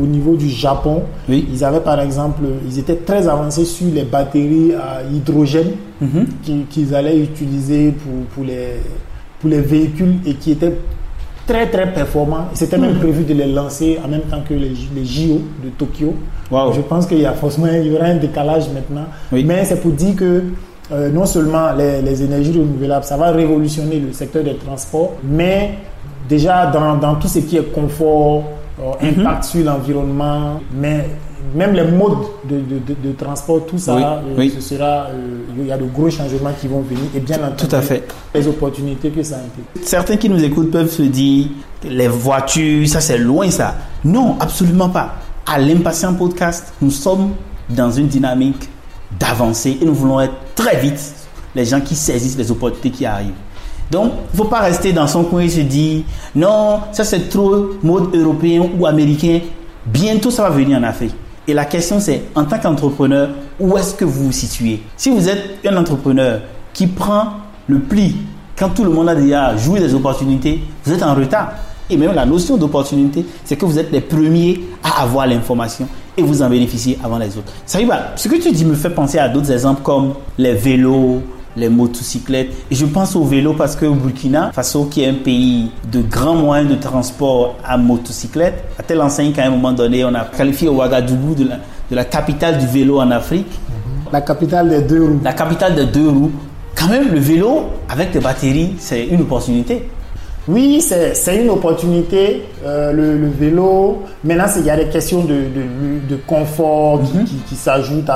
au 0.01 0.05
niveau 0.05 0.37
du 0.37 0.47
Japon, 0.49 1.03
ils 1.27 1.63
avaient 1.65 1.81
par 1.81 1.99
exemple, 1.99 2.43
ils 2.65 2.79
étaient 2.79 2.95
très 2.95 3.27
avancés 3.27 3.65
sur 3.65 3.87
les 3.93 4.03
batteries 4.03 4.73
à 4.75 5.01
hydrogène 5.13 5.71
qu'ils 6.69 6.95
allaient 6.95 7.19
utiliser 7.19 7.91
pour, 7.91 8.25
pour, 8.33 8.43
les, 8.45 8.79
pour 9.41 9.49
les 9.49 9.59
véhicules 9.61 10.15
et 10.25 10.35
qui 10.35 10.51
étaient 10.51 10.73
très 11.47 11.67
très 11.67 11.91
performants. 11.91 12.45
C'était 12.53 12.77
même 12.77 12.95
prévu 12.95 13.23
de 13.23 13.33
les 13.33 13.47
lancer 13.51 13.99
en 14.03 14.07
même 14.07 14.21
temps 14.21 14.41
que 14.47 14.53
les, 14.53 14.73
les 14.95 15.05
JO 15.05 15.41
de 15.63 15.69
Tokyo. 15.77 16.13
Wow. 16.51 16.73
Je 16.73 16.81
pense 16.81 17.05
qu'il 17.05 17.19
y 17.19 17.25
a 17.25 17.33
forcément 17.33 17.67
il 17.67 17.87
y 17.91 17.95
aura 17.95 18.05
un 18.05 18.15
décalage 18.15 18.69
maintenant. 18.69 19.05
Oui. 19.31 19.43
Mais 19.45 19.65
c'est 19.65 19.81
pour 19.81 19.91
dire 19.91 20.15
que 20.15 20.43
euh, 20.91 21.09
non 21.11 21.25
seulement 21.25 21.71
les, 21.73 22.01
les 22.01 22.23
énergies 22.23 22.51
renouvelables, 22.51 23.05
ça 23.05 23.17
va 23.17 23.31
révolutionner 23.31 23.99
le 23.99 24.11
secteur 24.13 24.43
des 24.43 24.55
transports, 24.55 25.13
mais 25.23 25.71
déjà 26.29 26.67
dans, 26.67 26.95
dans 26.97 27.15
tout 27.15 27.27
ce 27.27 27.39
qui 27.39 27.57
est 27.57 27.71
confort, 27.73 28.43
euh, 28.79 28.91
Mhm. 29.01 29.19
impact 29.21 29.43
sur 29.45 29.63
l'environnement, 29.63 30.59
mais 30.75 31.05
même 31.55 31.73
les 31.73 31.83
modes 31.83 32.17
de, 32.49 32.57
de, 32.57 33.09
de- 33.09 33.11
transport, 33.17 33.65
tout 33.65 33.77
ça, 33.77 33.95
Oui, 33.95 34.03
euh, 34.03 34.19
oui. 34.37 34.53
ce 34.55 34.61
sera, 34.61 35.07
euh, 35.09 35.39
il 35.57 35.67
y 35.67 35.71
a 35.71 35.77
de 35.77 35.85
gros 35.85 36.09
changements 36.09 36.51
qui 36.59 36.67
vont 36.67 36.81
venir 36.81 37.03
et 37.15 37.19
bien 37.19 37.37
entendu 37.37 37.67
Tout 37.67 37.75
à 37.75 37.81
fait. 37.81 38.03
les 38.33 38.47
opportunités 38.47 39.09
que 39.09 39.21
ça 39.23 39.35
implique. 39.37 39.85
Certains 39.87 40.17
qui 40.17 40.29
nous 40.29 40.43
écoutent 40.43 40.71
peuvent 40.71 40.89
se 40.91 41.03
dire 41.03 41.47
les 41.83 42.07
voitures, 42.07 42.87
ça 42.87 43.01
c'est 43.01 43.17
loin 43.17 43.49
ça. 43.51 43.75
Non, 44.03 44.37
absolument 44.39 44.89
pas. 44.89 45.15
À 45.45 45.59
l'impatient 45.59 46.13
podcast, 46.13 46.73
nous 46.81 46.91
sommes 46.91 47.31
dans 47.69 47.91
une 47.91 48.07
dynamique 48.07 48.69
d'avancer 49.19 49.77
et 49.81 49.85
nous 49.85 49.93
voulons 49.93 50.19
être 50.21 50.33
très 50.55 50.77
vite 50.79 50.99
les 51.55 51.65
gens 51.65 51.81
qui 51.81 51.95
saisissent 51.95 52.37
les 52.37 52.49
opportunités 52.51 52.89
qui 52.89 53.05
arrivent. 53.05 53.33
Donc, 53.91 54.11
il 54.33 54.37
ne 54.37 54.43
faut 54.43 54.49
pas 54.49 54.61
rester 54.61 54.91
dans 54.93 55.05
son 55.07 55.23
coin 55.23 55.41
et 55.41 55.49
se 55.49 55.59
dire 55.59 56.03
non, 56.35 56.79
ça 56.93 57.03
c'est 57.03 57.29
trop 57.29 57.71
mode 57.83 58.15
européen 58.15 58.65
ou 58.79 58.85
américain. 58.87 59.39
Bientôt 59.85 60.31
ça 60.31 60.43
va 60.43 60.49
venir 60.49 60.77
en 60.79 60.83
Afrique. 60.83 61.13
Et 61.47 61.53
la 61.53 61.65
question 61.65 61.99
c'est, 61.99 62.23
en 62.35 62.45
tant 62.45 62.57
qu'entrepreneur, 62.57 63.29
où 63.59 63.77
est-ce 63.77 63.93
que 63.93 64.05
vous 64.05 64.25
vous 64.25 64.31
situez? 64.31 64.81
Si 64.95 65.09
vous 65.09 65.27
êtes 65.27 65.59
un 65.65 65.75
entrepreneur 65.75 66.41
qui 66.73 66.87
prend 66.87 67.33
le 67.67 67.79
pli 67.79 68.15
quand 68.57 68.69
tout 68.69 68.83
le 68.83 68.89
monde 68.89 69.09
a 69.09 69.15
déjà 69.15 69.55
joué 69.57 69.79
des 69.79 69.93
opportunités, 69.93 70.61
vous 70.85 70.93
êtes 70.93 71.03
en 71.03 71.13
retard. 71.13 71.53
Et 71.89 71.97
même 71.97 72.13
la 72.13 72.25
notion 72.25 72.55
d'opportunité, 72.55 73.25
c'est 73.43 73.57
que 73.57 73.65
vous 73.65 73.77
êtes 73.77 73.91
les 73.91 73.99
premiers 73.99 74.61
à 74.81 75.03
avoir 75.03 75.27
l'information 75.27 75.87
et 76.15 76.21
vous 76.21 76.41
en 76.41 76.49
bénéficiez 76.49 76.97
avant 77.03 77.17
les 77.17 77.37
autres. 77.37 77.51
Ça 77.65 77.81
y 77.81 77.85
va. 77.85 78.13
Ce 78.15 78.27
que 78.29 78.35
tu 78.35 78.51
dis 78.51 78.63
me 78.63 78.75
fait 78.75 78.89
penser 78.89 79.19
à 79.19 79.27
d'autres 79.27 79.51
exemples 79.51 79.81
comme 79.81 80.13
les 80.37 80.53
vélos, 80.53 81.21
les 81.55 81.69
motocyclettes. 81.69 82.51
Et 82.71 82.75
je 82.75 82.85
pense 82.85 83.15
aux 83.15 83.23
vélos 83.23 83.53
parce 83.53 83.75
que 83.75 83.85
au 83.85 83.93
Burkina 83.93 84.51
Faso, 84.53 84.85
qui 84.85 85.03
est 85.03 85.07
un 85.09 85.13
pays 85.15 85.69
de 85.91 86.01
grands 86.01 86.35
moyens 86.35 86.69
de 86.69 86.75
transport 86.75 87.55
à 87.63 87.77
motocyclette, 87.77 88.63
à 88.79 88.83
telle 88.83 89.01
enseigne 89.01 89.31
qu'à 89.33 89.45
un 89.45 89.49
moment 89.51 89.71
donné, 89.71 90.03
on 90.05 90.13
a 90.15 90.25
qualifié 90.25 90.67
Ouagadougou 90.69 91.35
de 91.35 91.47
la, 91.49 91.55
de 91.91 91.95
la 91.95 92.05
capitale 92.05 92.57
du 92.57 92.65
vélo 92.67 92.99
en 92.99 93.11
Afrique, 93.11 93.47
La 94.11 94.21
capitale 94.21 94.69
des 94.69 94.81
deux 94.81 95.03
roues. 95.03 95.19
la 95.23 95.33
capitale 95.33 95.75
de 95.75 95.83
deux 95.83 96.09
roues. 96.09 96.31
Quand 96.75 96.87
même, 96.89 97.11
le 97.13 97.19
vélo 97.19 97.69
avec 97.87 98.11
des 98.11 98.19
batteries, 98.19 98.73
c'est 98.79 99.05
une 99.05 99.21
opportunité. 99.21 99.87
Oui, 100.47 100.81
c'est 100.81 101.41
une 101.41 101.49
opportunité. 101.51 102.43
euh, 102.65 102.91
le, 102.91 103.17
le 103.17 103.27
vélo, 103.29 104.01
maintenant, 104.23 104.45
il 104.57 104.65
y 104.65 104.69
a 104.69 104.75
des 104.75 104.87
questions 104.89 105.23
de, 105.23 105.33
de, 105.33 106.09
de 106.09 106.15
confort 106.27 107.01
qui, 107.03 107.17
Mhm. 107.17 107.23
qui, 107.25 107.35
qui 107.47 107.55
s'ajoutent 107.55 108.09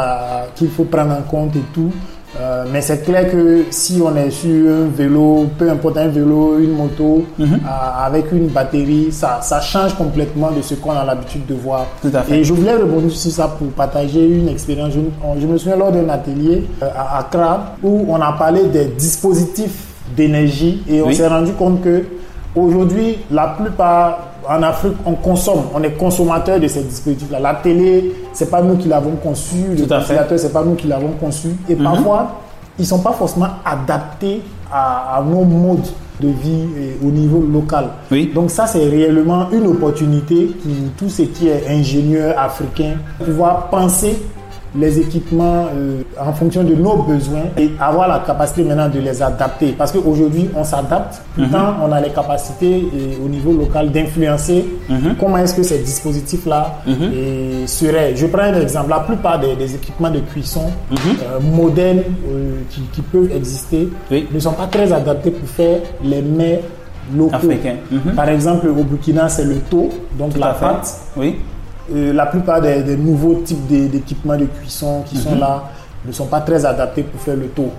qu'il 0.56 0.70
faut 0.70 0.84
prendre 0.86 1.14
en 1.14 1.22
compte 1.22 1.56
et 1.56 1.64
tout. 1.74 1.92
Euh, 2.40 2.66
mais 2.72 2.82
c'est 2.82 3.04
clair 3.06 3.32
que 3.32 3.64
si 3.70 4.02
on 4.04 4.16
est 4.18 4.30
sur 4.32 4.70
un 4.70 4.88
vélo, 4.94 5.48
peu 5.58 5.70
importe 5.72 5.98
un 5.98 6.08
vélo, 6.10 6.60
une 6.60 6.72
moto, 6.74 7.24
Mhm. 7.40 7.54
euh, 7.54 8.06
avec 8.06 8.32
une 8.34 8.48
batterie, 8.48 9.08
ça, 9.12 9.40
ça 9.42 9.62
change 9.62 9.96
complètement 9.96 10.52
de 10.52 10.62
ce 10.62 10.76
qu'on 10.76 10.92
a 10.92 11.06
l'habitude 11.06 11.46
de 11.46 11.54
voir. 11.56 11.86
Tout 12.02 12.12
à 12.14 12.22
fait. 12.24 12.40
Et 12.40 12.44
je 12.44 12.54
voulais 12.54 12.76
rebondir 12.76 13.12
sur 13.12 13.32
ça 13.32 13.48
pour 13.58 13.70
partager 13.70 14.26
une 14.28 14.50
expérience. 14.50 14.92
Je, 14.94 15.00
je 15.42 15.48
me 15.48 15.58
souviens 15.58 15.78
lors 15.78 15.92
d'un 15.92 16.10
atelier 16.10 16.66
euh, 16.84 16.88
à 16.96 17.20
Accra 17.20 17.76
où 17.82 18.06
on 18.10 18.20
a 18.22 18.34
parlé 18.34 18.64
des 18.66 18.86
dispositifs 18.86 19.86
d'énergie 20.16 20.84
et 20.90 21.02
on 21.02 21.08
Oui. 21.08 21.16
s'est 21.16 21.28
rendu 21.28 21.54
compte 21.54 21.82
que 21.82 22.04
aujourd'hui, 22.56 23.20
la 23.32 23.48
plupart 23.58 24.20
en 24.50 24.64
Afrique, 24.64 24.94
on 25.06 25.14
consomme, 25.14 25.64
on 25.74 25.84
est 25.84 25.92
consommateur 25.92 26.60
de 26.60 26.68
ces 26.68 26.82
dispositifs-là. 26.84 27.40
La 27.40 27.56
télé, 27.56 28.14
c'est 28.34 28.50
pas 28.50 28.62
nous 28.62 28.78
qui 28.78 28.88
l'avons 28.88 29.16
conçu, 29.16 29.56
le 29.78 29.86
ventilateur, 29.86 30.40
c'est 30.40 30.54
pas 30.54 30.64
nous 30.64 30.76
qui 30.76 30.88
l'avons 30.88 31.12
conçu. 31.20 31.50
Et 31.70 31.76
parfois, 31.76 32.28
ils 32.80 32.86
sont 32.86 33.00
pas 33.00 33.12
forcément 33.14 33.50
adaptés 33.66 34.42
à, 34.72 35.18
à 35.18 35.22
nos 35.24 35.44
modes 35.44 35.88
de 36.20 36.30
vie 36.30 36.66
et 36.80 37.06
au 37.06 37.12
niveau 37.12 37.42
local. 37.42 37.90
Oui. 38.12 38.32
Donc 38.34 38.50
ça, 38.50 38.66
c'est 38.66 38.88
réellement 38.88 39.50
une 39.52 39.68
opportunité 39.68 40.46
pour 40.46 40.72
tout 40.98 41.10
ce 41.10 41.24
qui 41.24 41.48
est 41.48 41.66
ingénieur 41.70 42.38
africain, 42.40 42.96
pouvoir 43.24 43.68
penser 43.70 44.18
les 44.76 45.00
équipements 45.00 45.68
euh, 45.74 46.02
en 46.20 46.34
fonction 46.34 46.64
de 46.64 46.76
nos 46.76 46.98
besoins 46.98 47.46
et 47.58 47.72
avoir 47.80 48.08
la 48.08 48.20
capacité 48.20 48.64
maintenant 48.64 48.90
de 48.90 49.00
les 49.00 49.22
adapter. 49.22 49.74
Parce 49.78 49.92
qu'aujourd'hui, 49.92 50.50
on 50.56 50.64
s'adapte, 50.64 51.22
pourtant 51.36 51.76
on 51.84 51.92
a 51.92 52.02
les 52.02 52.10
capacités 52.10 52.88
euh, 52.94 53.26
au 53.26 53.30
niveau 53.30 53.54
local 53.54 53.92
d'influencer 53.92 54.66
comment 55.20 55.38
est-ce 55.38 55.56
que 55.56 55.64
ces 55.64 55.80
dispositifs-là 55.80 56.80
euh, 56.88 57.66
seraient. 57.68 58.16
Je 58.16 58.28
prends 58.28 58.44
un 58.44 58.60
exemple, 58.62 58.90
la 58.90 59.00
plupart 59.00 59.40
des, 59.40 59.56
des 59.56 59.76
équipements 59.76 60.12
de 60.12 60.20
cuisson 60.20 60.66
euh, 60.92 61.40
modernes 61.40 62.02
euh, 62.30 62.60
qui, 62.70 62.82
qui 62.94 63.02
peuvent 63.02 63.32
exister 63.36 63.90
Oui. 64.12 64.28
ne 64.32 64.40
sont 64.40 64.54
pas 64.54 64.68
très 64.68 64.92
adaptés 64.92 65.32
pour 65.32 65.48
faire 65.50 65.80
les 66.04 66.22
mets 66.22 66.62
locaux. 67.16 67.36
Africains. 67.36 67.76
Mhm. 67.90 68.16
Par 68.16 68.28
exemple, 68.30 68.68
au 68.68 68.84
Burkina, 68.84 69.30
c'est 69.30 69.46
le 69.46 69.56
taux, 69.70 69.90
donc 70.20 70.34
Tout 70.34 70.40
la 70.40 70.48
pâte. 70.54 70.94
Oui. 71.16 71.38
Euh, 71.94 72.12
la 72.14 72.26
plupart 72.26 72.62
des, 72.62 72.84
des 72.84 72.98
nouveaux 72.98 73.36
types 73.46 73.66
d'é- 73.68 73.88
d'équipements 73.88 74.36
de 74.38 74.46
cuisson 74.46 75.04
qui 75.06 75.16
Mhm. 75.18 75.22
sont 75.24 75.36
là 75.36 75.64
ne 76.06 76.12
sont 76.12 76.26
pas 76.26 76.42
très 76.42 76.66
adaptés 76.66 77.04
pour 77.04 77.20
faire 77.22 77.36
le 77.38 77.48
taux. 77.48 77.70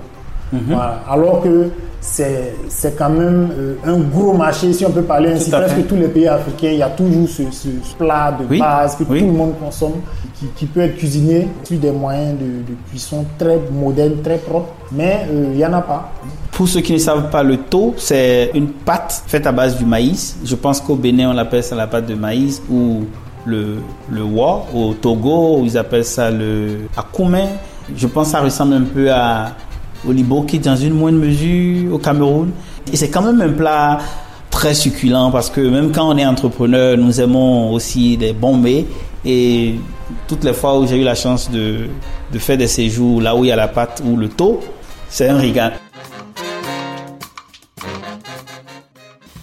Mhm. 0.52 0.60
Voilà. 0.68 1.00
Alors 1.10 1.42
que 1.42 1.68
c'est 2.00 2.96
quand 2.96 3.10
même 3.10 3.50
euh, 3.58 3.74
un 3.84 3.98
gros 3.98 4.32
marché, 4.32 4.72
si 4.72 4.86
on 4.86 4.90
peut 4.90 5.02
parler 5.02 5.32
ainsi. 5.32 5.50
Presque 5.50 5.86
tous 5.86 5.96
les 5.96 6.08
pays 6.08 6.26
africains, 6.28 6.70
il 6.70 6.78
y 6.78 6.82
a 6.82 6.88
toujours 6.88 7.28
ce, 7.28 7.42
ce 7.52 7.68
plat 7.98 8.34
de 8.38 8.44
Oui. 8.48 8.58
base 8.58 8.96
que 8.96 9.04
Oui. 9.08 9.20
tout 9.20 9.26
le 9.26 9.32
monde 9.32 9.54
consomme, 9.60 10.00
qui, 10.38 10.46
qui 10.56 10.66
peut 10.66 10.80
être 10.80 10.96
cuisiné 10.96 11.48
sur 11.64 11.78
des 11.78 11.90
moyens 11.90 12.38
de, 12.38 12.72
de 12.72 12.76
cuisson 12.88 13.26
très 13.38 13.58
modernes, 13.72 14.22
très 14.22 14.38
propres, 14.38 14.70
mais 14.92 15.26
euh, 15.30 15.48
il 15.52 15.56
n'y 15.58 15.66
en 15.66 15.72
a 15.74 15.82
pas. 15.82 16.12
Pour 16.52 16.66
ceux 16.68 16.80
qui 16.80 16.92
ne 16.94 16.98
savent 16.98 17.28
pas, 17.30 17.42
le 17.42 17.58
taux, 17.58 17.94
c'est 17.98 18.50
une 18.54 18.68
pâte 18.68 19.22
faite 19.26 19.46
à 19.46 19.52
base 19.52 19.76
du 19.76 19.84
maïs. 19.84 20.36
Je 20.44 20.54
pense 20.54 20.80
qu'au 20.80 20.94
Bénin, 20.96 21.30
on 21.34 21.38
appelle 21.38 21.62
ça 21.62 21.76
la 21.76 21.86
pâte 21.86 22.06
de 22.06 22.14
maïs 22.14 22.62
ou 22.70 23.02
le, 23.48 23.78
le 24.10 24.22
wa. 24.22 24.66
Au 24.74 24.94
Togo, 24.94 25.62
ils 25.64 25.76
appellent 25.76 26.04
ça 26.04 26.30
le 26.30 26.80
akoumen. 26.96 27.48
Je 27.96 28.06
pense 28.06 28.26
que 28.28 28.32
ça 28.32 28.40
ressemble 28.40 28.74
un 28.74 28.82
peu 28.82 29.10
à, 29.10 29.52
au 30.06 30.12
liboki 30.12 30.58
dans 30.58 30.76
une 30.76 30.94
moindre 30.94 31.18
mesure 31.18 31.94
au 31.94 31.98
Cameroun. 31.98 32.50
Et 32.92 32.96
c'est 32.96 33.10
quand 33.10 33.22
même 33.22 33.40
un 33.40 33.52
plat 33.52 33.98
très 34.50 34.74
succulent 34.74 35.30
parce 35.30 35.50
que 35.50 35.60
même 35.60 35.92
quand 35.92 36.08
on 36.08 36.16
est 36.16 36.26
entrepreneur, 36.26 36.96
nous 36.96 37.20
aimons 37.20 37.72
aussi 37.72 38.16
des 38.16 38.32
bons 38.32 38.56
mets. 38.56 38.86
Et 39.24 39.74
toutes 40.26 40.44
les 40.44 40.52
fois 40.52 40.78
où 40.78 40.86
j'ai 40.86 41.00
eu 41.00 41.04
la 41.04 41.14
chance 41.14 41.50
de, 41.50 41.88
de 42.32 42.38
faire 42.38 42.56
des 42.56 42.68
séjours 42.68 43.20
là 43.20 43.34
où 43.34 43.44
il 43.44 43.48
y 43.48 43.52
a 43.52 43.56
la 43.56 43.68
pâte 43.68 44.02
ou 44.04 44.16
le 44.16 44.28
taux, 44.28 44.60
c'est 45.08 45.28
un 45.28 45.38
régal. 45.38 45.72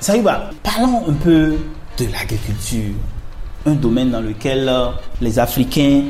Saïba, 0.00 0.50
parlons 0.62 1.02
un 1.08 1.12
peu 1.12 1.56
de 1.98 2.04
l'agriculture, 2.12 2.94
un 3.66 3.74
domaine 3.74 4.10
dans 4.10 4.20
lequel 4.20 4.68
euh, 4.68 4.90
les 5.20 5.40
Africains 5.40 6.02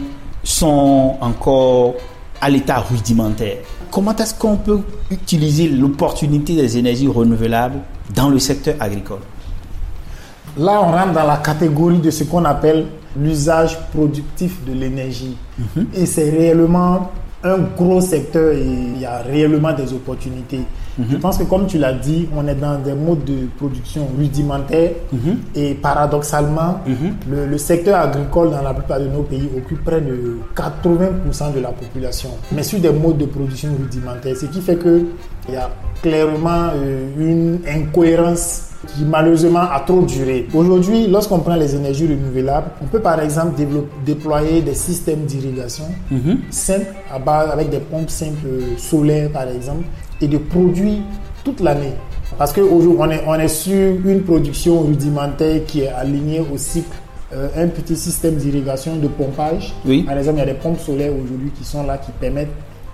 sont 0.45 1.17
encore 1.21 1.95
à 2.41 2.51
l'état 2.51 2.81
rudimentaire. 2.81 3.57
Comment 3.91 4.15
est-ce 4.17 4.35
qu'on 4.35 4.57
peut 4.57 4.81
utiliser 5.11 5.69
l'opportunité 5.69 6.55
des 6.55 6.77
énergies 6.77 7.09
renouvelables 7.09 7.79
dans 8.15 8.29
le 8.29 8.39
secteur 8.39 8.75
agricole? 8.79 9.21
Là, 10.59 10.81
on 10.83 10.93
rentre 10.93 11.13
dans 11.15 11.27
la 11.27 11.39
catégorie 11.39 11.99
de 11.99 12.11
ce 12.11 12.25
qu'on 12.25 12.45
appelle 12.45 12.87
l'usage 13.17 13.79
productif 13.95 14.65
de 14.67 14.73
l'énergie. 14.75 15.37
Et 15.95 16.05
c'est 16.05 16.29
réellement 16.29 17.11
un 17.43 17.59
gros 17.77 18.01
secteur 18.03 18.53
et 18.53 18.63
il 18.63 19.01
y 19.01 19.07
a 19.07 19.19
réellement 19.23 19.73
des 19.73 19.93
opportunités. 19.93 20.61
Je 20.99 21.15
Mhm. 21.15 21.21
pense 21.21 21.39
que 21.39 21.45
comme 21.45 21.67
tu 21.67 21.79
l'as 21.79 21.93
dit, 21.93 22.29
on 22.37 22.47
est 22.49 22.55
dans 22.57 22.79
des 22.79 22.93
modes 22.95 23.25
de 23.25 23.47
production 23.57 24.09
rudimentaires 24.19 24.91
Mhm. 25.13 25.37
et 25.55 25.75
paradoxalement, 25.75 26.81
le, 27.31 27.47
le 27.47 27.59
secteur 27.59 28.01
agricole 28.01 28.51
dans 28.51 28.63
la 28.63 28.75
plupart 28.75 28.99
de 29.01 29.07
nos 29.07 29.23
pays 29.23 29.49
occupe 29.57 29.85
près 29.85 30.01
de 30.01 30.39
80% 30.57 31.51
de 31.55 31.61
la 31.61 31.69
population, 31.71 32.31
mais 32.53 32.63
sur 32.63 32.81
des 32.81 32.91
modes 32.91 33.19
de 33.19 33.27
production 33.27 33.71
rudimentaires, 33.79 34.37
ce 34.37 34.47
qui 34.47 34.61
fait 34.61 34.77
que 34.77 35.05
il 35.49 35.55
y 35.55 35.57
a 35.57 35.71
clairement 36.03 36.71
euh, 36.75 37.09
une 37.19 37.59
incohérence 37.69 38.65
qui 38.87 39.05
malheureusement 39.05 39.61
a 39.73 39.81
trop 39.87 40.03
duré. 40.03 40.47
Aujourd'hui, 40.55 41.09
lorsqu'on 41.09 41.41
prend 41.41 41.57
les 41.57 41.75
énergies 41.75 42.07
renouvelables, 42.07 42.69
on 42.83 42.87
peut 42.87 43.01
par 43.01 43.21
exemple 43.21 43.61
déployer 44.07 44.63
des 44.63 44.75
systèmes 44.75 45.25
d'irrigation 45.25 45.85
Mhm. 46.11 46.39
simples 46.51 46.87
à 47.13 47.19
base 47.19 47.51
avec 47.51 47.71
des 47.71 47.79
pompes 47.81 48.11
simples 48.11 48.47
euh, 48.47 48.61
solaires 48.77 49.31
par 49.33 49.49
exemple 49.49 49.85
et 50.21 50.29
de 50.29 50.39
produits 50.39 51.03
toute 51.45 51.61
l'année. 51.61 51.95
Parce 52.37 52.53
qu'aujourd'hui 52.53 52.97
on 52.99 53.11
est, 53.11 53.23
on 53.27 53.35
est 53.35 53.49
sur 53.49 53.95
une 54.05 54.23
production 54.23 54.81
rudimentaire 54.83 55.65
qui 55.67 55.81
est 55.83 55.89
alignée 55.89 56.41
au 56.41 56.57
cycle. 56.57 56.97
Euh, 57.35 57.49
un 57.59 57.69
petit 57.69 57.95
système 57.95 58.37
d'irrigation, 58.37 58.97
de 58.97 59.07
pompage. 59.07 59.75
Oui. 59.85 60.03
Par 60.03 60.17
exemple, 60.17 60.39
il 60.39 60.41
y 60.41 60.43
a 60.45 60.47
des 60.47 60.59
pompes 60.59 60.81
solaires 60.81 61.13
aujourd'hui 61.13 61.51
qui 61.59 61.63
sont 61.63 61.83
là, 61.83 61.99
qui 61.99 62.11
permettent 62.13 62.49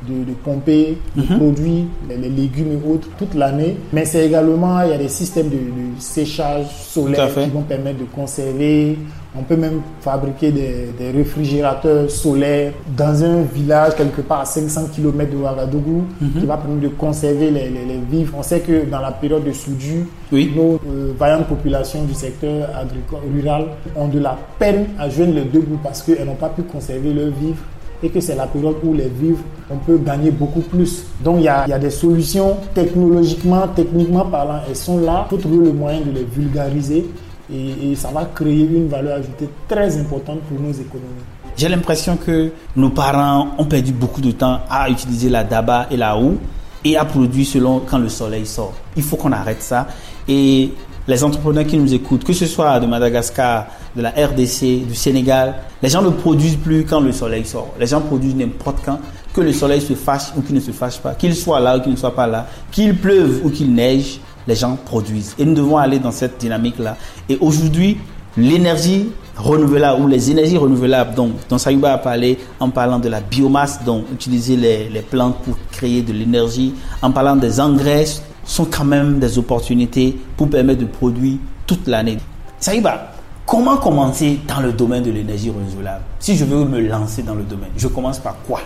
de, 0.08 0.24
de 0.24 0.32
pomper 0.32 0.98
les 1.14 1.22
produits, 1.36 1.86
les, 2.08 2.16
les 2.16 2.30
légumes 2.30 2.72
et 2.72 2.90
autres 2.92 3.06
toute 3.16 3.34
l'année. 3.34 3.76
Mais 3.92 4.04
c'est 4.04 4.26
également, 4.26 4.82
il 4.82 4.90
y 4.90 4.92
a 4.92 4.98
des 4.98 5.08
systèmes 5.08 5.50
de, 5.50 5.56
de 5.56 6.00
séchage 6.00 6.66
solaire 6.88 7.32
qui 7.32 7.48
vont 7.50 7.62
permettre 7.62 8.00
de 8.00 8.06
conserver. 8.06 8.98
On 9.36 9.42
peut 9.42 9.56
même 9.56 9.80
fabriquer 10.00 10.52
des, 10.52 10.90
des 10.96 11.10
réfrigérateurs 11.10 12.08
solaires 12.10 12.72
dans 12.96 13.24
un 13.24 13.42
village 13.42 13.96
quelque 13.96 14.20
part 14.20 14.40
à 14.40 14.44
500 14.44 14.82
km 14.94 15.30
de 15.32 15.36
Ouagadougou 15.36 16.04
qui 16.38 16.46
va 16.46 16.56
permettre 16.56 16.82
de 16.82 16.88
conserver 16.88 17.50
les, 17.50 17.68
les- 17.68 17.84
les 17.84 17.98
vivres. 18.10 18.34
On 18.38 18.42
sait 18.44 18.60
que 18.60 18.88
dans 18.88 19.00
la 19.00 19.10
période 19.10 19.44
de 19.44 19.52
soudure, 19.52 20.04
Oui. 20.32 20.52
nos 20.54 20.74
euh, 20.88 21.12
vaillantes 21.18 21.46
populations 21.48 22.04
du 22.04 22.14
secteur 22.14 22.68
agricole 22.76 23.20
rural 23.34 23.64
ont 23.96 24.06
de 24.08 24.20
la 24.20 24.38
peine 24.58 24.86
à 24.98 25.08
joindre 25.08 25.34
les 25.34 25.42
deux 25.44 25.60
bouts 25.60 25.80
parce 25.82 26.02
qu'elles 26.02 26.26
n'ont 26.26 26.34
pas 26.36 26.50
pu 26.50 26.62
conserver 26.62 27.12
leurs 27.12 27.30
vivres 27.32 27.62
et 28.02 28.10
que 28.10 28.20
c'est 28.20 28.36
la 28.36 28.46
période 28.46 28.76
où 28.84 28.92
les 28.94 29.08
vivres, 29.08 29.42
on 29.70 29.76
peut 29.78 29.96
gagner 29.98 30.30
beaucoup 30.30 30.60
plus. 30.60 31.06
Donc 31.24 31.36
il 31.38 31.44
y 31.44 31.48
a, 31.48 31.64
il 31.66 31.70
y 31.70 31.72
a 31.72 31.78
des 31.78 31.90
solutions 31.90 32.56
technologiquement, 32.74 33.66
techniquement 33.74 34.26
parlant, 34.26 34.60
elles 34.68 34.76
sont 34.76 34.98
là. 34.98 35.26
Il 35.26 35.30
faut 35.36 35.42
trouver 35.42 35.66
le 35.66 35.72
moyen 35.72 36.00
de 36.02 36.10
les 36.12 36.24
vulgariser 36.24 37.06
et, 37.52 37.94
ça 37.96 38.10
va 38.10 38.24
créer 38.24 38.64
une 38.64 38.88
valeur 38.88 39.18
ajoutée 39.18 39.48
très 39.68 39.98
importante 39.98 40.40
pour 40.42 40.60
nos 40.60 40.72
économies. 40.72 41.24
J'ai 41.56 41.68
l'impression 41.68 42.16
que 42.16 42.50
nos 42.74 42.90
parents 42.90 43.48
ont 43.58 43.64
perdu 43.64 43.92
beaucoup 43.92 44.20
de 44.20 44.32
temps 44.32 44.60
à 44.68 44.90
utiliser 44.90 45.28
la 45.28 45.44
daba 45.44 45.86
et 45.90 45.96
la 45.96 46.18
houe 46.18 46.38
et 46.84 46.96
à 46.96 47.04
produire 47.04 47.46
selon 47.46 47.80
quand 47.80 47.98
le 47.98 48.08
soleil 48.08 48.44
sort. 48.46 48.72
Il 48.96 49.02
faut 49.02 49.16
qu'on 49.16 49.32
arrête 49.32 49.62
ça. 49.62 49.86
Et 50.26 50.70
les 51.06 51.22
entrepreneurs 51.22 51.66
qui 51.66 51.76
nous 51.76 51.92
écoutent, 51.94 52.24
que 52.24 52.32
ce 52.32 52.46
soit 52.46 52.80
de 52.80 52.86
Madagascar, 52.86 53.66
de 53.94 54.02
la 54.02 54.10
RDC, 54.10 54.86
du 54.86 54.94
Sénégal, 54.94 55.54
les 55.82 55.88
gens 55.88 56.02
ne 56.02 56.10
produisent 56.10 56.56
plus 56.56 56.84
quand 56.84 57.00
le 57.00 57.12
soleil 57.12 57.44
sort. 57.44 57.68
Les 57.78 57.86
gens 57.86 58.00
produisent 58.00 58.34
n'importe 58.34 58.78
quand, 58.84 58.98
que 59.34 59.40
le 59.40 59.52
soleil 59.52 59.80
se 59.80 59.94
fâche 59.94 60.32
ou 60.36 60.42
qu'il 60.42 60.54
ne 60.54 60.60
se 60.60 60.70
fâche 60.72 60.98
pas, 60.98 61.14
qu'il 61.14 61.34
soit 61.36 61.60
là 61.60 61.76
ou 61.76 61.80
qu'il 61.80 61.92
ne 61.92 61.96
soit 61.96 62.14
pas 62.14 62.26
là, 62.26 62.46
qu'il 62.70 62.96
pleuve 62.96 63.40
ou 63.44 63.50
qu'il 63.50 63.72
neige, 63.72 64.18
les 64.46 64.54
gens 64.54 64.76
produisent. 64.76 65.34
Et 65.38 65.44
nous 65.44 65.54
devons 65.54 65.76
aller 65.76 65.98
dans 65.98 66.10
cette 66.10 66.38
dynamique-là. 66.38 66.96
Et 67.28 67.38
aujourd'hui, 67.40 67.98
l'énergie 68.36 69.08
renouvelable 69.36 70.02
ou 70.02 70.06
les 70.06 70.30
énergies 70.30 70.56
renouvelables 70.56 71.14
dont, 71.14 71.32
dont 71.48 71.58
Sayuba 71.58 71.94
a 71.94 71.98
parlé 71.98 72.38
en 72.60 72.70
parlant 72.70 72.98
de 72.98 73.08
la 73.08 73.20
biomasse, 73.20 73.82
dont 73.84 74.04
utiliser 74.12 74.56
les, 74.56 74.88
les 74.88 75.02
plantes 75.02 75.36
pour 75.42 75.56
créer 75.72 76.02
de 76.02 76.12
l'énergie, 76.12 76.74
en 77.02 77.10
parlant 77.10 77.36
des 77.36 77.60
engrais, 77.60 78.04
sont 78.44 78.66
quand 78.66 78.84
même 78.84 79.18
des 79.18 79.38
opportunités 79.38 80.16
pour 80.36 80.50
permettre 80.50 80.80
de 80.80 80.86
produire 80.86 81.38
toute 81.66 81.86
l'année. 81.86 82.18
Sayuba, 82.60 83.12
comment 83.46 83.76
commencer 83.76 84.40
dans 84.46 84.60
le 84.60 84.72
domaine 84.72 85.02
de 85.02 85.10
l'énergie 85.10 85.50
renouvelable? 85.50 86.02
Si 86.18 86.36
je 86.36 86.44
veux 86.44 86.64
me 86.64 86.80
lancer 86.80 87.22
dans 87.22 87.34
le 87.34 87.42
domaine, 87.42 87.70
je 87.76 87.88
commence 87.88 88.18
par 88.18 88.36
quoi? 88.46 88.60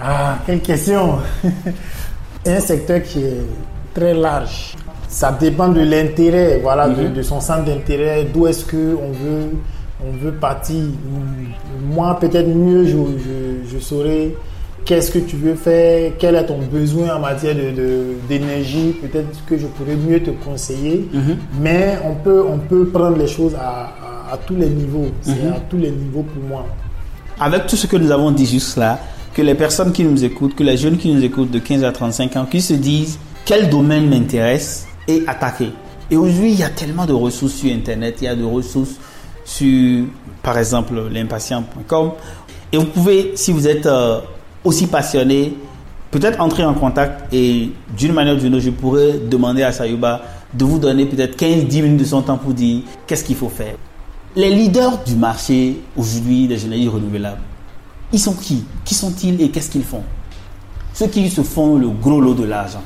Ah, 0.00 0.38
quelle 0.46 0.60
question 0.60 1.18
un 2.46 2.60
secteur 2.60 3.02
qui 3.02 3.20
est 3.20 3.42
très 3.94 4.14
large. 4.14 4.76
Ça 5.08 5.36
dépend 5.40 5.68
de 5.68 5.80
l'intérêt, 5.80 6.60
voilà, 6.62 6.88
de, 6.88 7.08
de 7.08 7.22
son 7.22 7.40
centre 7.40 7.64
d'intérêt, 7.64 8.26
d'où 8.32 8.46
est-ce 8.46 8.64
que 8.64 8.94
on 8.94 9.10
veut, 9.12 9.48
on 10.06 10.12
veut 10.22 10.32
partir. 10.32 10.82
Moi, 11.90 12.18
peut-être 12.20 12.48
mieux, 12.48 12.84
je, 12.84 12.90
je, 12.92 13.70
je 13.74 13.78
saurais 13.78 14.34
qu'est-ce 14.84 15.10
que 15.10 15.18
tu 15.18 15.36
veux 15.36 15.54
faire, 15.54 16.12
quel 16.18 16.34
est 16.34 16.46
ton 16.46 16.58
besoin 16.58 17.16
en 17.16 17.20
matière 17.20 17.54
de, 17.54 17.70
de- 17.74 18.04
d'énergie. 18.28 18.94
Peut-être 19.00 19.44
que 19.46 19.56
je 19.58 19.66
pourrais 19.66 19.96
mieux 19.96 20.20
te 20.22 20.30
conseiller. 20.30 21.08
Mais 21.60 21.98
on 22.04 22.14
peut, 22.14 22.44
on 22.46 22.58
peut 22.58 22.86
prendre 22.86 23.16
les 23.16 23.26
choses 23.26 23.54
à, 23.54 23.68
à- 24.30 24.34
à 24.34 24.36
tous 24.36 24.56
les 24.56 24.68
niveaux. 24.68 25.06
C'est 25.22 25.30
à 25.48 25.60
tous 25.70 25.78
les 25.78 25.90
niveaux 25.90 26.22
pour 26.34 26.42
moi. 26.48 26.66
avec 27.40 27.66
tout 27.66 27.76
ce 27.76 27.86
que 27.86 27.96
nous 27.96 28.10
avons 28.10 28.30
dit 28.30 28.46
juste 28.46 28.76
là, 28.76 28.98
que 29.32 29.40
les 29.42 29.54
personnes 29.54 29.92
qui 29.92 30.04
nous 30.04 30.22
écoutent, 30.24 30.54
que 30.56 30.64
les 30.64 30.76
jeunes 30.76 30.96
qui 30.98 31.12
nous 31.14 31.22
écoutent 31.24 31.50
de 31.50 31.60
15 31.60 31.84
à 31.84 31.92
35 31.92 32.36
ans, 32.36 32.44
qui 32.44 32.60
se 32.60 32.74
disent 32.74 33.18
quel 33.44 33.70
domaine 33.70 34.08
m'intéresse? 34.10 34.86
Et 35.08 35.24
attaquer. 35.26 35.72
Et 36.10 36.16
aujourd'hui, 36.16 36.52
il 36.52 36.58
y 36.58 36.62
a 36.62 36.70
tellement 36.70 37.06
de 37.06 37.12
ressources 37.12 37.54
sur 37.54 37.72
Internet, 37.72 38.18
il 38.20 38.24
y 38.24 38.28
a 38.28 38.36
de 38.36 38.44
ressources 38.44 38.96
sur, 39.44 40.04
par 40.42 40.56
exemple, 40.58 40.94
l'impatient.com. 41.10 42.12
Et 42.72 42.76
vous 42.76 42.84
pouvez, 42.84 43.32
si 43.34 43.50
vous 43.50 43.66
êtes 43.66 43.86
euh, 43.86 44.20
aussi 44.62 44.86
passionné, 44.86 45.54
peut-être 46.10 46.40
entrer 46.40 46.64
en 46.64 46.74
contact 46.74 47.32
et 47.32 47.72
d'une 47.96 48.12
manière 48.12 48.34
ou 48.34 48.38
d'une 48.38 48.54
autre, 48.54 48.64
je 48.64 48.70
pourrais 48.70 49.14
demander 49.18 49.62
à 49.62 49.72
Sayuba 49.72 50.22
de 50.52 50.64
vous 50.64 50.78
donner 50.78 51.06
peut-être 51.06 51.38
15-10 51.38 51.82
minutes 51.82 52.00
de 52.00 52.04
son 52.04 52.22
temps 52.22 52.38
pour 52.38 52.52
dire 52.52 52.82
qu'est-ce 53.06 53.24
qu'il 53.24 53.36
faut 53.36 53.48
faire. 53.48 53.74
Les 54.36 54.50
leaders 54.50 55.02
du 55.04 55.14
marché 55.16 55.80
aujourd'hui 55.96 56.46
des 56.46 56.64
énergies 56.64 56.88
renouvelables, 56.88 57.40
ils 58.12 58.20
sont 58.20 58.34
qui? 58.34 58.64
Qui 58.84 58.94
sont-ils 58.94 59.40
et 59.42 59.50
qu'est-ce 59.50 59.70
qu'ils 59.70 59.84
font? 59.84 60.02
Ceux 60.94 61.08
qui 61.08 61.28
se 61.28 61.42
font 61.42 61.76
le 61.76 61.88
gros 61.88 62.20
lot 62.20 62.34
de 62.34 62.44
l'argent. 62.44 62.82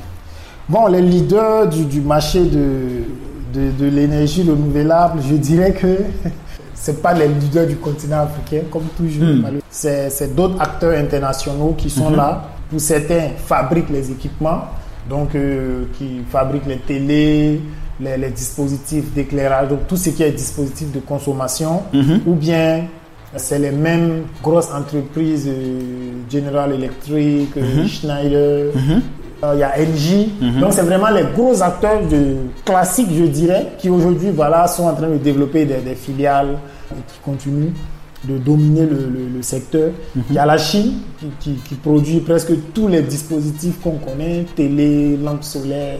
Bon, 0.69 0.87
les 0.87 1.01
leaders 1.01 1.67
du, 1.67 1.85
du 1.85 2.01
marché 2.01 2.39
de, 2.45 3.03
de, 3.53 3.71
de 3.77 3.85
l'énergie 3.85 4.43
renouvelable, 4.43 5.19
je 5.27 5.35
dirais 5.35 5.73
que 5.73 5.97
c'est 6.73 7.01
pas 7.01 7.13
les 7.13 7.27
leaders 7.27 7.67
du 7.67 7.75
continent 7.75 8.21
africain, 8.21 8.65
comme 8.71 8.85
toujours. 8.95 9.27
Hmm. 9.27 9.59
C'est, 9.69 10.35
d'autres 10.35 10.61
acteurs 10.61 10.97
internationaux 10.97 11.75
qui 11.77 11.89
sont 11.89 12.09
là. 12.11 12.49
Pour 12.69 12.79
certains, 12.79 13.29
fabriquent 13.45 13.89
les 13.89 14.09
équipements, 14.11 14.61
donc 15.09 15.35
euh, 15.35 15.83
qui 15.97 16.21
fabriquent 16.29 16.65
les 16.65 16.77
télés, 16.77 17.61
les, 17.99 18.17
les 18.17 18.29
dispositifs 18.29 19.13
d'éclairage, 19.13 19.67
donc 19.69 19.87
tout 19.87 19.97
ce 19.97 20.09
qui 20.09 20.23
est 20.23 20.31
dispositif 20.31 20.91
de 20.91 20.99
consommation, 20.99 21.83
ou 22.25 22.33
bien 22.33 22.85
c'est 23.35 23.59
les 23.59 23.71
mêmes 23.71 24.23
grosses 24.41 24.71
entreprises, 24.71 25.47
euh, 25.47 26.11
General 26.29 26.71
Electric, 26.71 27.49
euh, 27.57 27.87
Schneider, 27.87 28.71
euh, 28.75 28.99
il 29.53 29.59
y 29.59 29.63
a 29.63 29.73
LG. 29.77 30.59
Donc, 30.61 30.73
c'est 30.73 30.83
vraiment 30.83 31.09
les 31.09 31.23
gros 31.35 31.61
acteurs 31.61 32.01
de, 32.09 32.35
classiques, 32.65 33.09
je 33.13 33.25
dirais, 33.25 33.73
qui 33.77 33.89
aujourd'hui 33.89 34.29
voilà, 34.31 34.67
sont 34.67 34.83
en 34.85 34.93
train 34.93 35.09
de 35.09 35.17
développer 35.17 35.65
des, 35.65 35.77
des 35.81 35.95
filiales 35.95 36.57
et 36.91 36.95
qui 37.11 37.19
continuent 37.23 37.73
de 38.23 38.37
dominer 38.37 38.81
le, 38.85 39.09
le- 39.15 39.27
le 39.35 39.41
secteur. 39.41 39.91
Il 40.29 40.35
y 40.35 40.39
a 40.39 40.45
la 40.45 40.57
Chine 40.57 40.93
qui, 41.19 41.25
qui- 41.41 41.55
qui 41.67 41.75
produit 41.75 42.21
presque 42.21 42.53
tous 42.73 42.87
les 42.87 43.01
dispositifs 43.01 43.81
qu'on 43.81 43.97
connaît, 43.97 44.45
télé, 44.55 45.17
lampes 45.17 45.43
solaires, 45.43 45.97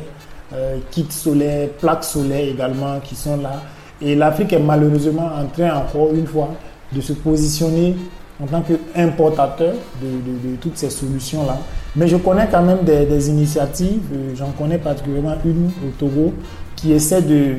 euh, 0.53 0.77
kits 0.89 1.05
solaires, 1.09 1.67
plaques 1.81 2.05
solaires 2.05 2.47
également 2.47 2.99
qui 3.03 3.15
sont 3.15 3.35
là. 3.41 3.61
Et 4.01 4.15
l'Afrique 4.15 4.53
est 4.53 4.59
malheureusement 4.59 5.29
en 5.37 5.45
train, 5.47 5.75
encore 5.75 6.13
une 6.13 6.27
fois, 6.27 6.49
de 6.93 7.01
se 7.01 7.11
positionner 7.13 7.95
en 8.41 8.45
tant 8.47 8.61
qu'importateur 8.61 9.73
de, 10.01 10.07
de- 10.07 10.51
de 10.51 10.55
toutes 10.61 10.77
ces 10.77 10.89
solutions-là. 10.89 11.59
Mais 11.95 12.07
je 12.07 12.17
connais 12.17 12.47
quand 12.51 12.63
même 12.63 12.79
des, 12.83 13.05
des 13.05 13.29
initiatives, 13.29 14.01
euh, 14.13 14.33
j'en 14.35 14.49
connais 14.51 14.77
particulièrement 14.77 15.35
une 15.45 15.67
au 15.67 15.91
Togo, 15.99 16.33
qui 16.75 16.91
essaie 16.93 17.21
de, 17.21 17.55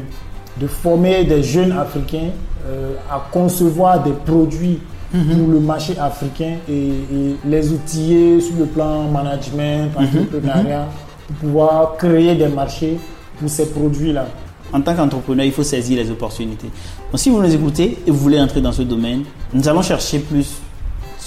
de 0.61 0.67
former 0.67 1.25
des 1.25 1.43
jeunes 1.43 1.73
Africains 1.73 2.31
euh, 2.67 2.95
à 3.11 3.25
concevoir 3.33 4.03
des 4.03 4.13
produits 4.13 4.81
pour 5.13 5.47
le 5.49 5.61
marché 5.61 5.95
africain 5.97 6.57
et, 6.69 6.73
et 6.89 7.37
les 7.47 7.71
outiller 7.71 8.41
sur 8.41 8.57
le 8.57 8.65
plan 8.67 9.05
management, 9.09 9.91
entrepreneuriat, 9.97 10.89
pour 11.29 11.37
pouvoir 11.37 11.97
créer 11.97 12.35
des 12.35 12.49
marchés 12.49 12.99
pour 13.39 13.49
ces 13.49 13.67
produits-là. 13.71 14.27
En 14.73 14.81
tant 14.81 14.93
qu'entrepreneur, 14.93 15.47
il 15.47 15.53
faut 15.53 15.63
saisir 15.63 15.99
les 16.03 16.11
opportunités. 16.11 16.67
Donc, 17.13 17.21
si 17.21 17.31
vous 17.31 17.41
nous 17.41 17.55
écoutez 17.55 17.97
et 18.05 18.11
vous 18.11 18.17
voulez 18.19 18.41
entrer 18.41 18.61
dans 18.61 18.73
ce 18.73 18.83
domaine, 18.83 19.23
nous 19.53 19.69
allons 19.69 19.83
chercher 19.83 20.19
plus 20.19 20.49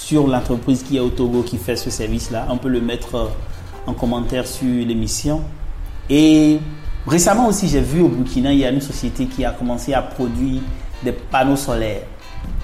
sur 0.08 0.26
l'entreprise 0.26 0.82
qui 0.82 0.96
est 0.96 1.00
au 1.00 1.10
Togo 1.10 1.42
qui 1.42 1.58
fait 1.58 1.76
ce 1.76 1.90
service-là. 1.90 2.46
On 2.48 2.56
peut 2.56 2.70
le 2.70 2.80
mettre 2.80 3.14
euh, 3.14 3.26
en 3.86 3.92
commentaire 3.92 4.46
sur 4.46 4.64
l'émission. 4.66 5.42
Et 6.08 6.60
récemment 7.06 7.46
aussi, 7.48 7.68
j'ai 7.68 7.82
vu 7.82 8.00
au 8.00 8.08
Burkina, 8.08 8.50
il 8.54 8.60
y 8.60 8.64
a 8.64 8.70
une 8.70 8.80
société 8.80 9.26
qui 9.26 9.44
a 9.44 9.50
commencé 9.50 9.92
à 9.92 10.00
produire 10.00 10.62
des 11.02 11.12
panneaux 11.12 11.56
solaires. 11.56 12.04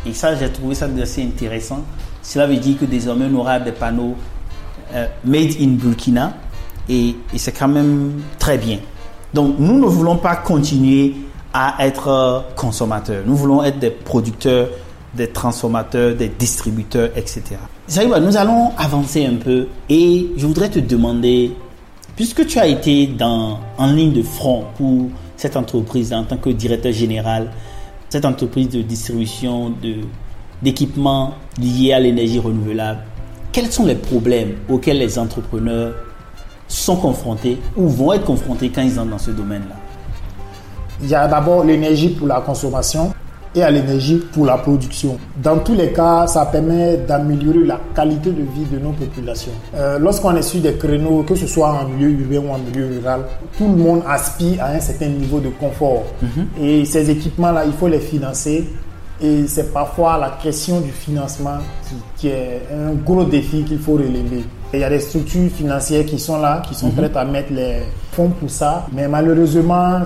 Et 0.06 0.14
ça, 0.14 0.34
j'ai 0.34 0.48
trouvé 0.50 0.74
ça 0.74 0.88
assez 1.02 1.22
intéressant. 1.22 1.82
Cela 2.22 2.46
veut 2.46 2.56
dire 2.56 2.78
que 2.78 2.86
désormais, 2.86 3.26
on 3.30 3.36
aura 3.40 3.60
des 3.60 3.72
panneaux 3.72 4.14
euh, 4.94 5.06
made 5.22 5.52
in 5.60 5.72
Burkina 5.72 6.32
et, 6.88 7.14
c'est 7.36 7.52
quand 7.52 7.68
même 7.68 8.22
très 8.38 8.56
bien. 8.56 8.78
Donc 9.34 9.56
nous 9.58 9.78
ne 9.78 9.86
voulons 9.86 10.16
pas 10.16 10.36
continuer 10.36 11.14
à 11.52 11.76
être 11.80 12.08
euh, 12.08 12.40
consommateurs. 12.56 13.22
Nous 13.26 13.36
voulons 13.36 13.62
être 13.62 13.78
des 13.78 13.90
producteurs, 13.90 14.68
des 15.16 15.28
transformateurs, 15.28 16.14
des 16.14 16.28
distributeurs, 16.28 17.10
etc. 17.16 17.42
Saïba, 17.86 18.20
nous 18.20 18.36
allons 18.36 18.72
avancer 18.76 19.24
un 19.26 19.36
peu 19.36 19.68
et 19.88 20.28
je 20.36 20.46
voudrais 20.46 20.70
te 20.70 20.78
demander, 20.78 21.52
puisque 22.16 22.46
tu 22.46 22.58
as 22.58 22.66
été 22.66 23.06
dans, 23.06 23.58
en 23.78 23.86
ligne 23.92 24.12
de 24.12 24.22
front 24.22 24.64
pour 24.76 25.08
cette 25.36 25.56
entreprise 25.56 26.12
en 26.12 26.24
tant 26.24 26.36
que 26.36 26.50
directeur 26.50 26.92
général, 26.92 27.50
cette 28.08 28.24
entreprise 28.24 28.68
de 28.68 28.82
distribution 28.82 29.70
de, 29.70 29.96
d'équipements 30.62 31.34
liés 31.58 31.92
à 31.92 32.00
l'énergie 32.00 32.38
renouvelable, 32.38 33.00
quels 33.52 33.70
sont 33.70 33.86
les 33.86 33.94
problèmes 33.94 34.56
auxquels 34.68 34.98
les 34.98 35.18
entrepreneurs 35.18 35.94
sont 36.66 36.96
confrontés 36.96 37.58
ou 37.76 37.88
vont 37.88 38.12
être 38.12 38.24
confrontés 38.24 38.70
quand 38.70 38.82
ils 38.82 38.98
entrent 38.98 39.10
dans 39.10 39.18
ce 39.18 39.30
domaine-là? 39.30 39.76
Il 41.02 41.08
y 41.08 41.14
a 41.14 41.28
d'abord 41.28 41.64
l'énergie 41.64 42.08
pour 42.08 42.26
la 42.26 42.40
consommation 42.40 43.12
et 43.54 43.62
à 43.62 43.70
l'énergie 43.70 44.22
pour 44.32 44.46
la 44.46 44.58
production. 44.58 45.16
Dans 45.42 45.58
tous 45.58 45.74
les 45.74 45.92
cas, 45.92 46.26
ça 46.26 46.46
permet 46.46 46.96
d'améliorer 46.98 47.64
la 47.64 47.80
qualité 47.94 48.30
de 48.30 48.42
vie 48.42 48.64
de 48.72 48.78
nos 48.78 48.90
populations. 48.90 49.52
Euh, 49.76 49.98
Lorsqu'on 49.98 50.34
est 50.36 50.42
sur 50.42 50.60
des 50.60 50.74
créneaux, 50.74 51.22
que 51.22 51.34
ce 51.34 51.46
soit 51.46 51.70
en 51.70 51.88
milieu 51.88 52.10
urbain 52.10 52.48
ou 52.48 52.52
en 52.52 52.58
milieu 52.58 52.86
rural, 52.86 53.20
tout 53.56 53.64
le 53.68 53.76
monde 53.76 54.02
aspire 54.08 54.62
à 54.62 54.68
un 54.70 54.80
certain 54.80 55.06
niveau 55.08 55.40
de 55.40 55.48
confort. 55.48 56.04
Et 56.60 56.84
ces 56.84 57.10
équipements-là, 57.10 57.64
il 57.66 57.72
faut 57.72 57.88
les 57.88 58.00
financer. 58.00 58.68
Et 59.20 59.46
c'est 59.46 59.72
parfois 59.72 60.18
la 60.18 60.38
question 60.42 60.80
du 60.80 60.90
financement 60.90 61.58
qui, 61.88 61.94
qui 62.16 62.28
est 62.28 62.62
un 62.72 62.92
gros 62.94 63.24
défi 63.24 63.62
qu'il 63.62 63.78
faut 63.78 63.92
relever. 63.92 64.44
Il 64.72 64.80
y 64.80 64.84
a 64.84 64.90
des 64.90 64.98
structures 64.98 65.48
financières 65.52 66.04
qui 66.04 66.18
sont 66.18 66.40
là, 66.40 66.60
qui 66.66 66.74
sont 66.74 66.90
prêtes 66.90 67.16
à 67.16 67.24
mettre 67.24 67.52
les 67.52 67.82
fonds 68.10 68.30
pour 68.30 68.50
ça. 68.50 68.86
Mais 68.92 69.06
malheureusement, 69.06 70.00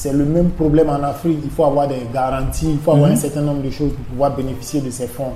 c'est 0.00 0.14
le 0.14 0.24
même 0.24 0.48
problème 0.50 0.88
en 0.88 1.02
Afrique. 1.02 1.40
Il 1.44 1.50
faut 1.50 1.64
avoir 1.64 1.86
des 1.86 2.06
garanties, 2.12 2.70
il 2.70 2.78
faut 2.78 2.92
avoir 2.92 3.10
un 3.10 3.16
certain 3.16 3.42
nombre 3.42 3.62
de 3.62 3.68
choses 3.68 3.92
pour 3.92 4.04
pouvoir 4.06 4.34
bénéficier 4.34 4.80
de 4.80 4.88
ces 4.90 5.06
fonds. 5.06 5.32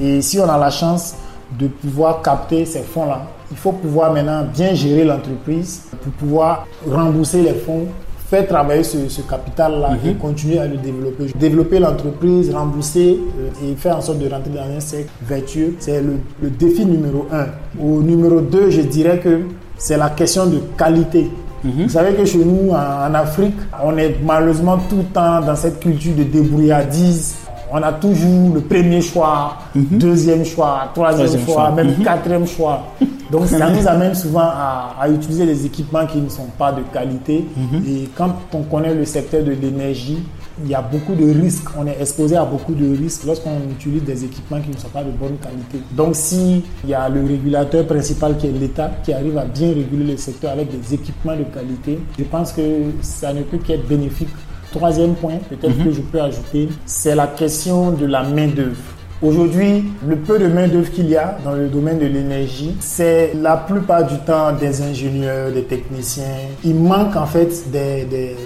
Et 0.00 0.22
si 0.22 0.38
on 0.40 0.48
a 0.48 0.56
la 0.56 0.70
chance 0.70 1.14
de 1.60 1.66
pouvoir 1.66 2.22
capter 2.22 2.64
ces 2.64 2.80
fonds-là, 2.80 3.26
il 3.50 3.56
faut 3.58 3.72
pouvoir 3.72 4.14
maintenant 4.14 4.44
bien 4.50 4.72
gérer 4.72 5.04
l'entreprise 5.04 5.82
pour 6.02 6.12
pouvoir 6.12 6.66
rembourser 6.90 7.42
les 7.42 7.52
fonds, 7.52 7.84
faire 8.30 8.46
travailler 8.48 8.82
ce, 8.82 9.10
ce 9.10 9.20
capital-là 9.20 9.90
et 10.02 10.14
continuer 10.14 10.58
à 10.58 10.66
le 10.66 10.78
développer. 10.78 11.26
Développer 11.38 11.78
l'entreprise, 11.78 12.50
rembourser 12.54 13.18
euh, 13.40 13.66
et 13.70 13.74
faire 13.76 13.98
en 13.98 14.00
sorte 14.00 14.20
de 14.20 14.28
rentrer 14.28 14.50
dans 14.50 14.74
un 14.74 14.80
cercle 14.80 15.10
vertueux, 15.22 15.74
c'est 15.80 16.00
le, 16.00 16.14
le 16.42 16.48
défi 16.48 16.86
numéro 16.86 17.26
un. 17.30 17.46
Au 17.78 18.00
numéro 18.00 18.40
deux, 18.40 18.70
je 18.70 18.80
dirais 18.82 19.18
que 19.18 19.42
c'est 19.76 19.98
la 19.98 20.08
question 20.10 20.46
de 20.46 20.60
qualité. 20.78 21.30
Vous 21.64 21.88
savez 21.88 22.14
que 22.14 22.24
chez 22.24 22.38
nous, 22.38 22.70
en, 22.70 23.14
Afrique, 23.14 23.56
on 23.82 23.96
est 23.98 24.16
malheureusement 24.24 24.78
tout 24.88 24.96
le 24.98 25.04
temps 25.04 25.40
dans 25.40 25.56
cette 25.56 25.80
culture 25.80 26.14
de 26.16 26.22
débrouillardise. 26.24 27.36
On 27.70 27.82
a 27.82 27.92
toujours 27.92 28.54
le 28.54 28.60
premier 28.62 29.02
choix, 29.02 29.58
deuxième 29.74 30.44
choix, 30.44 30.88
troisième, 30.94 31.26
Troisième 31.26 31.44
choix, 31.46 31.54
choix. 31.66 31.70
même 31.72 31.94
quatrième 32.02 32.46
choix. 32.46 32.82
Donc 33.30 33.46
ça 33.46 33.68
nous 33.68 33.86
amène 33.86 34.14
souvent 34.14 34.40
à, 34.40 34.94
à 34.98 35.06
utiliser 35.10 35.44
des 35.44 35.66
équipements 35.66 36.06
qui 36.06 36.16
ne 36.18 36.30
sont 36.30 36.46
pas 36.58 36.72
de 36.72 36.80
qualité. 36.92 37.44
Et 37.86 38.08
quand 38.16 38.34
on 38.54 38.62
connaît 38.62 38.94
le 38.94 39.04
secteur 39.04 39.42
de 39.44 39.50
l'énergie, 39.52 40.18
il 40.64 40.70
y 40.70 40.74
a 40.74 40.82
beaucoup 40.82 41.14
de 41.14 41.30
risques. 41.30 41.68
On 41.76 41.86
est 41.86 42.00
exposé 42.00 42.36
à 42.36 42.44
beaucoup 42.44 42.74
de 42.74 42.96
risques 42.96 43.24
lorsqu'on 43.24 43.58
utilise 43.70 44.02
des 44.04 44.24
équipements 44.24 44.60
qui 44.60 44.70
ne 44.70 44.76
sont 44.76 44.88
pas 44.88 45.04
de 45.04 45.10
bonne 45.10 45.36
qualité. 45.38 45.84
Donc 45.92 46.14
si 46.14 46.62
il 46.84 46.90
y 46.90 46.94
a 46.94 47.08
le 47.08 47.24
régulateur 47.24 47.86
principal 47.86 48.36
qui 48.36 48.46
est 48.46 48.52
l'État 48.52 48.90
qui 49.02 49.12
arrive 49.12 49.38
à 49.38 49.44
bien 49.44 49.68
réguler 49.68 50.12
le 50.12 50.16
secteur 50.16 50.52
avec 50.52 50.68
des 50.70 50.94
équipements 50.94 51.36
de 51.36 51.44
qualité, 51.44 51.98
je 52.18 52.24
pense 52.24 52.52
que 52.52 52.62
ça 53.00 53.32
ne 53.32 53.42
peut 53.42 53.58
qu'être 53.58 53.86
bénéfique. 53.86 54.28
Troisième 54.70 55.14
point, 55.14 55.38
peut-être 55.48 55.82
que 55.82 55.90
je 55.90 56.02
peux 56.02 56.20
ajouter, 56.20 56.68
c'est 56.84 57.14
la 57.14 57.26
question 57.26 57.90
de 57.92 58.04
la 58.04 58.22
main-d'œuvre. 58.22 58.76
Aujourd'hui, 59.20 59.82
le 60.06 60.14
peu 60.16 60.38
de 60.38 60.46
main-d'œuvre 60.46 60.92
qu'il 60.92 61.08
y 61.08 61.16
a 61.16 61.38
dans 61.42 61.52
le 61.52 61.68
domaine 61.68 61.98
de 61.98 62.06
l'énergie, 62.06 62.76
c'est 62.78 63.32
la 63.34 63.56
plupart 63.56 64.06
du 64.06 64.16
temps 64.18 64.52
des 64.52 64.80
ingénieurs, 64.80 65.50
des 65.50 65.64
techniciens. 65.64 66.24
Il 66.62 66.76
manque 66.76 67.16
en 67.16 67.26
fait 67.26 67.68
des, 67.72 68.04
des, 68.04 68.36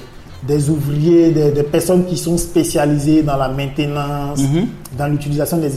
des 0.47 0.71
ouvriers, 0.71 1.31
des, 1.31 1.51
des 1.53 1.63
personnes 1.63 2.05
qui 2.05 2.17
sont 2.17 2.37
spécialisées 2.37 3.23
dans 3.23 3.37
la 3.37 3.49
maintenance, 3.49 4.41
dans 4.99 5.07
l'utilisation 5.07 5.57
de 5.59 5.69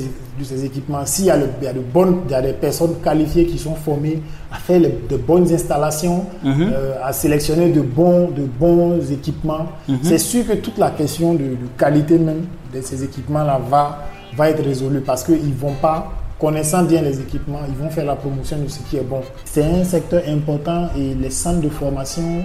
ces 0.43 0.65
équipements. 0.65 1.05
S'il 1.05 1.25
y 1.25 1.29
a, 1.29 1.37
le- 1.37 1.47
il 1.61 1.65
y 1.65 1.67
a 1.67 1.73
de 1.73 1.79
bonnes, 1.79 2.21
il 2.27 2.31
y 2.31 2.35
a 2.35 2.41
des 2.41 2.53
personnes 2.53 2.95
qualifiées 3.03 3.45
qui 3.45 3.57
sont 3.57 3.75
formées 3.75 4.21
à 4.51 4.55
faire 4.57 4.79
les- 4.79 4.97
de 5.09 5.17
bonnes 5.17 5.51
installations, 5.53 6.25
euh, 6.73 6.95
à 7.03 7.13
sélectionner 7.13 7.69
de 7.71 7.81
bons, 7.81 8.29
de 8.31 8.43
bons 8.59 8.99
équipements, 9.11 9.67
c'est 10.03 10.17
sûr 10.17 10.45
que 10.47 10.53
toute 10.53 10.77
la 10.77 10.89
question 10.91 11.33
de, 11.35 11.39
de 11.39 11.67
qualité 11.77 12.17
même 12.17 12.45
de 12.73 12.81
ces 12.81 13.03
équipements-là 13.03 13.59
va, 13.69 13.99
va 14.35 14.49
être 14.49 14.63
résolue 14.63 14.99
parce 15.01 15.23
qu'ils 15.23 15.47
ne 15.49 15.53
vont 15.55 15.75
pas 15.81 16.11
connaissant 16.39 16.83
bien 16.83 17.01
les 17.01 17.17
équipements, 17.21 17.59
ils 17.69 17.75
vont 17.81 17.89
faire 17.89 18.05
la 18.05 18.15
promotion 18.17 18.57
de 18.57 18.67
ce 18.67 18.79
qui 18.89 18.97
est 18.97 19.07
bon. 19.09 19.21
C'est 19.45 19.63
un 19.63 19.85
secteur 19.85 20.21
important 20.27 20.89
et 20.97 21.13
les 21.13 21.29
centres 21.29 21.61
de 21.61 21.69
formation, 21.69 22.43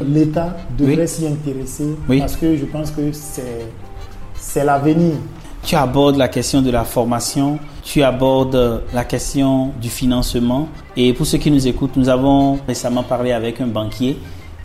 l'État 0.00 0.56
devrait 0.78 0.96
Oui. 1.02 1.08
s'y 1.08 1.26
intéresser 1.26 1.88
Oui. 2.08 2.20
parce 2.20 2.36
que 2.36 2.56
je 2.56 2.64
pense 2.64 2.90
que 2.90 3.12
c'est 3.12 3.66
c'est 4.34 4.64
l'avenir. 4.64 5.14
Tu 5.62 5.76
abordes 5.76 6.16
la 6.16 6.28
question 6.28 6.62
de 6.62 6.70
la 6.70 6.84
formation, 6.84 7.58
tu 7.82 8.02
abordes 8.02 8.54
euh, 8.54 8.78
la 8.94 9.04
question 9.04 9.72
du 9.80 9.90
financement. 9.90 10.68
Et 10.96 11.12
pour 11.12 11.26
ceux 11.26 11.36
qui 11.36 11.50
nous 11.50 11.66
écoutent, 11.68 11.96
nous 11.96 12.08
avons 12.08 12.58
récemment 12.66 13.02
parlé 13.02 13.32
avec 13.32 13.60
un 13.60 13.66
banquier 13.66 14.16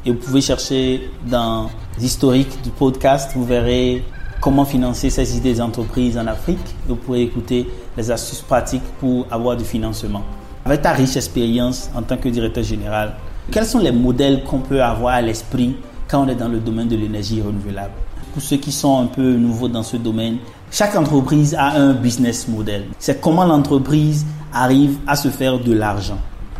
et 0.05 0.11
vous 0.11 0.17
pouvez 0.17 0.39
chercher 0.39 1.09
dans 1.29 1.69
l'historique 1.99 2.61
du 2.63 2.69
podcast, 2.69 3.31
vous 3.35 3.43
verrez 3.43 4.03
comment 4.39 4.63
financer 4.63 5.09
ces 5.09 5.35
idées 5.35 5.55
d'entreprise 5.55 6.17
en 6.17 6.27
Afrique. 6.27 6.59
Et 6.85 6.89
vous 6.89 6.95
pourrez 6.95 7.23
écouter 7.23 7.67
les 7.97 8.09
astuces 8.11 8.41
pratiques 8.41 8.83
pour 9.01 9.27
avoir 9.29 9.57
du 9.57 9.65
financement. 9.65 10.21
Avec 10.63 10.81
ta 10.81 10.91
riche 10.93 11.17
expérience 11.17 11.89
en 11.95 12.03
tant 12.03 12.15
que 12.17 12.29
directeur 12.29 12.63
général, 12.63 13.15
quels 13.51 13.65
sont 13.65 13.79
les 13.79 13.91
modèles 13.91 14.43
qu'on 14.43 14.59
peut 14.59 14.81
avoir 14.81 15.13
à 15.15 15.21
l'esprit 15.21 15.75
quand 16.07 16.25
on 16.25 16.27
est 16.27 16.35
dans 16.35 16.47
le 16.47 16.59
domaine 16.59 16.87
de 16.87 16.95
l'énergie 16.95 17.41
renouvelable? 17.41 17.93
Pour 18.33 18.41
ceux 18.41 18.57
qui 18.57 18.71
sont 18.71 18.99
un 18.99 19.05
peu 19.05 19.35
nouveaux 19.35 19.67
dans 19.67 19.83
ce 19.83 19.97
domaine, 19.97 20.37
chaque 20.71 20.95
entreprise 20.95 21.55
a 21.57 21.71
un 21.71 21.93
business 21.93 22.47
model. 22.47 22.85
C'est 22.99 23.21
comment 23.21 23.45
l'entreprise 23.45 24.25
arrive 24.53 24.97
à 25.07 25.15
se 25.15 25.29
faire 25.29 25.59
de 25.59 25.73
l'argent. 25.73 26.17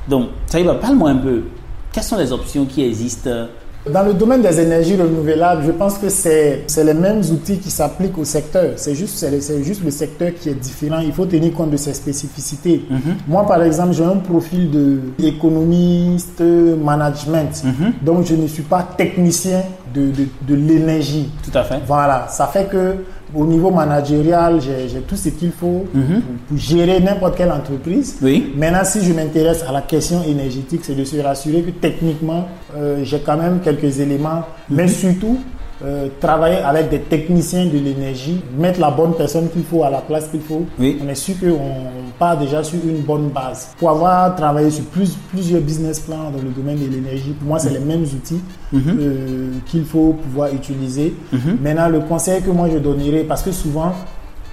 Donc, 0.07 0.29
va, 0.53 0.75
parle-moi 0.75 1.09
un 1.09 1.17
peu. 1.17 1.43
Quelles 1.91 2.03
sont 2.03 2.17
les 2.17 2.31
options 2.31 2.65
qui 2.65 2.83
existent 2.83 3.47
Dans 3.91 4.01
le 4.03 4.13
domaine 4.15 4.41
des 4.41 4.59
énergies 4.59 4.95
renouvelables, 4.95 5.63
je 5.63 5.71
pense 5.71 5.99
que 5.99 6.09
c'est 6.09 6.63
c'est 6.65 6.83
les 6.83 6.95
mêmes 6.95 7.19
outils 7.19 7.59
qui 7.59 7.69
s'appliquent 7.69 8.17
au 8.17 8.25
secteur. 8.25 8.71
C'est 8.77 8.95
juste, 8.95 9.15
c'est 9.17 9.63
juste 9.63 9.83
le 9.83 9.91
secteur 9.91 10.31
qui 10.33 10.49
est 10.49 10.55
différent. 10.55 10.99
Il 10.99 11.13
faut 11.13 11.25
tenir 11.27 11.53
compte 11.53 11.69
de 11.69 11.77
ses 11.77 11.93
spécificités. 11.93 12.83
Moi, 13.27 13.45
par 13.45 13.61
exemple, 13.61 13.93
j'ai 13.93 14.03
un 14.03 14.17
profil 14.17 14.71
de 14.71 14.99
économiste 15.19 16.41
management. 16.41 17.63
Donc, 18.01 18.25
je 18.25 18.35
ne 18.35 18.47
suis 18.47 18.63
pas 18.63 18.87
technicien 18.97 19.61
de, 19.93 20.07
de, 20.07 20.27
de 20.41 20.55
l'énergie. 20.55 21.29
Tout 21.43 21.55
à 21.57 21.63
fait. 21.63 21.79
Voilà, 21.85 22.27
ça 22.29 22.47
fait 22.47 22.65
que 22.65 22.95
au 23.35 23.45
niveau 23.45 23.69
managérial, 23.69 24.61
j'ai 24.61 25.01
tout 25.01 25.15
ce 25.15 25.29
qu'il 25.29 25.51
faut 25.51 25.85
pour, 25.91 26.01
pour 26.47 26.57
gérer 26.57 26.99
n'importe 26.99 27.35
quelle 27.37 27.51
entreprise. 27.51 28.17
Oui. 28.21 28.53
Maintenant, 28.55 28.83
si 28.83 29.03
je 29.03 29.13
m'intéresse 29.13 29.63
à 29.67 29.71
la 29.71 29.81
question 29.81 30.23
énergétique, 30.23 30.81
c'est 30.83 30.95
de 30.95 31.03
se 31.03 31.17
rassurer 31.17 31.61
que 31.61 31.71
techniquement, 31.71 32.45
euh, 32.75 33.03
j'ai 33.03 33.19
quand 33.19 33.37
même 33.37 33.59
quelques 33.59 33.99
éléments, 33.99 34.43
mais 34.69 34.87
surtout 34.87 35.37
euh, 35.83 36.07
travailler 36.21 36.57
avec 36.59 36.89
des 36.89 36.99
techniciens 36.99 37.65
de 37.65 37.77
l'énergie, 37.77 38.41
mettre 38.57 38.79
la 38.79 38.91
bonne 38.91 39.13
personne 39.13 39.49
qu'il 39.49 39.63
faut 39.63 39.83
à 39.83 39.89
la 39.89 39.99
place 39.99 40.29
qu'il 40.29 40.39
faut. 40.39 40.65
Oui. 40.79 40.97
On 41.03 41.09
est 41.09 41.15
sûr 41.15 41.35
qu'on 41.39 42.04
part 42.17 42.37
déjà 42.37 42.63
sur 42.63 42.79
une 42.83 43.01
bonne 43.01 43.29
base. 43.29 43.69
Pour 43.77 43.89
avoir 43.89 44.35
travaillé 44.35 44.69
sur 44.71 44.83
plus, 44.85 45.15
plusieurs 45.31 45.61
business 45.61 45.99
plans 45.99 46.31
dans 46.31 46.41
le 46.41 46.49
domaine 46.49 46.77
de 46.79 46.89
l'énergie, 46.89 47.31
pour 47.31 47.47
moi, 47.47 47.59
c'est 47.59 47.69
les 47.71 47.79
mêmes 47.79 48.03
outils 48.03 48.41
euh, 48.73 49.51
qu'il 49.65 49.85
faut 49.85 50.13
pouvoir 50.13 50.53
utiliser. 50.53 51.13
Maintenant, 51.61 51.89
le 51.89 51.99
conseil 52.01 52.41
que 52.41 52.49
moi 52.51 52.67
je 52.71 52.77
donnerais, 52.77 53.23
parce 53.23 53.41
que 53.41 53.51
souvent, 53.51 53.93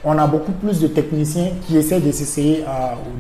on 0.04 0.18
a 0.18 0.26
beaucoup 0.26 0.50
plus 0.52 0.80
de 0.80 0.88
techniciens 0.88 1.50
qui 1.66 1.76
essaient 1.76 2.00
de 2.00 2.10
s'essayer 2.10 2.64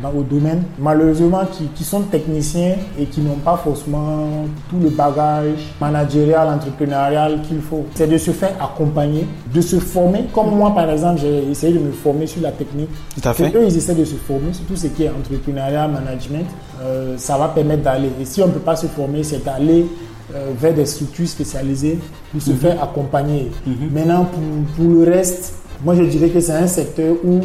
dans- 0.02 0.10
au 0.18 0.22
domaine, 0.22 0.64
malheureusement 0.78 1.42
qui, 1.50 1.66
qui 1.74 1.84
sont 1.84 2.00
techniciens 2.02 2.74
et 2.98 3.04
qui 3.04 3.20
n'ont 3.20 3.36
pas 3.44 3.56
forcément 3.56 4.26
tout 4.68 4.78
le 4.82 4.90
bagage 4.90 5.58
managérial, 5.80 6.48
entrepreneurial 6.48 7.40
qu'il 7.46 7.60
faut. 7.60 7.84
C'est 7.94 8.08
de 8.08 8.18
se 8.18 8.32
faire 8.32 8.54
accompagner, 8.60 9.26
de 9.54 9.60
se 9.60 9.78
former. 9.78 10.24
Comme 10.34 10.56
moi, 10.56 10.74
par 10.74 10.90
exemple, 10.90 11.20
j'ai 11.20 11.48
essayé 11.50 11.72
de 11.72 11.78
me 11.78 11.92
former 11.92 12.26
sur 12.26 12.42
la 12.42 12.50
technique. 12.50 12.88
Tout 13.14 13.28
à 13.28 13.32
fait. 13.32 13.54
eux, 13.54 13.64
ils 13.64 13.76
essaient 13.76 13.94
de 13.94 14.04
se 14.04 14.16
former 14.16 14.52
sur 14.52 14.64
tout 14.64 14.76
ce 14.76 14.88
qui 14.88 15.04
est 15.04 15.10
entrepreneuriat, 15.10 15.86
management. 15.86 16.46
Euh, 16.82 17.14
ça 17.16 17.38
va 17.38 17.48
permettre 17.48 17.82
d'aller. 17.84 18.10
Et 18.20 18.24
si 18.24 18.42
on 18.42 18.48
ne 18.48 18.52
peut 18.52 18.58
pas 18.58 18.74
se 18.74 18.86
former, 18.86 19.22
c'est 19.22 19.44
d'aller 19.44 19.86
euh, 20.34 20.46
vers 20.58 20.74
des 20.74 20.86
structures 20.86 21.28
spécialisées 21.28 21.98
pour 22.32 22.42
se 22.42 22.50
faire 22.52 22.82
accompagner. 22.82 23.50
Maintenant, 23.92 24.24
pour, 24.24 24.40
pour 24.84 24.92
le 24.94 25.04
reste, 25.04 25.54
moi 25.84 25.94
je 25.94 26.02
dirais 26.04 26.28
que 26.28 26.40
c'est 26.40 26.52
un 26.52 26.66
secteur 26.66 27.14
où 27.24 27.40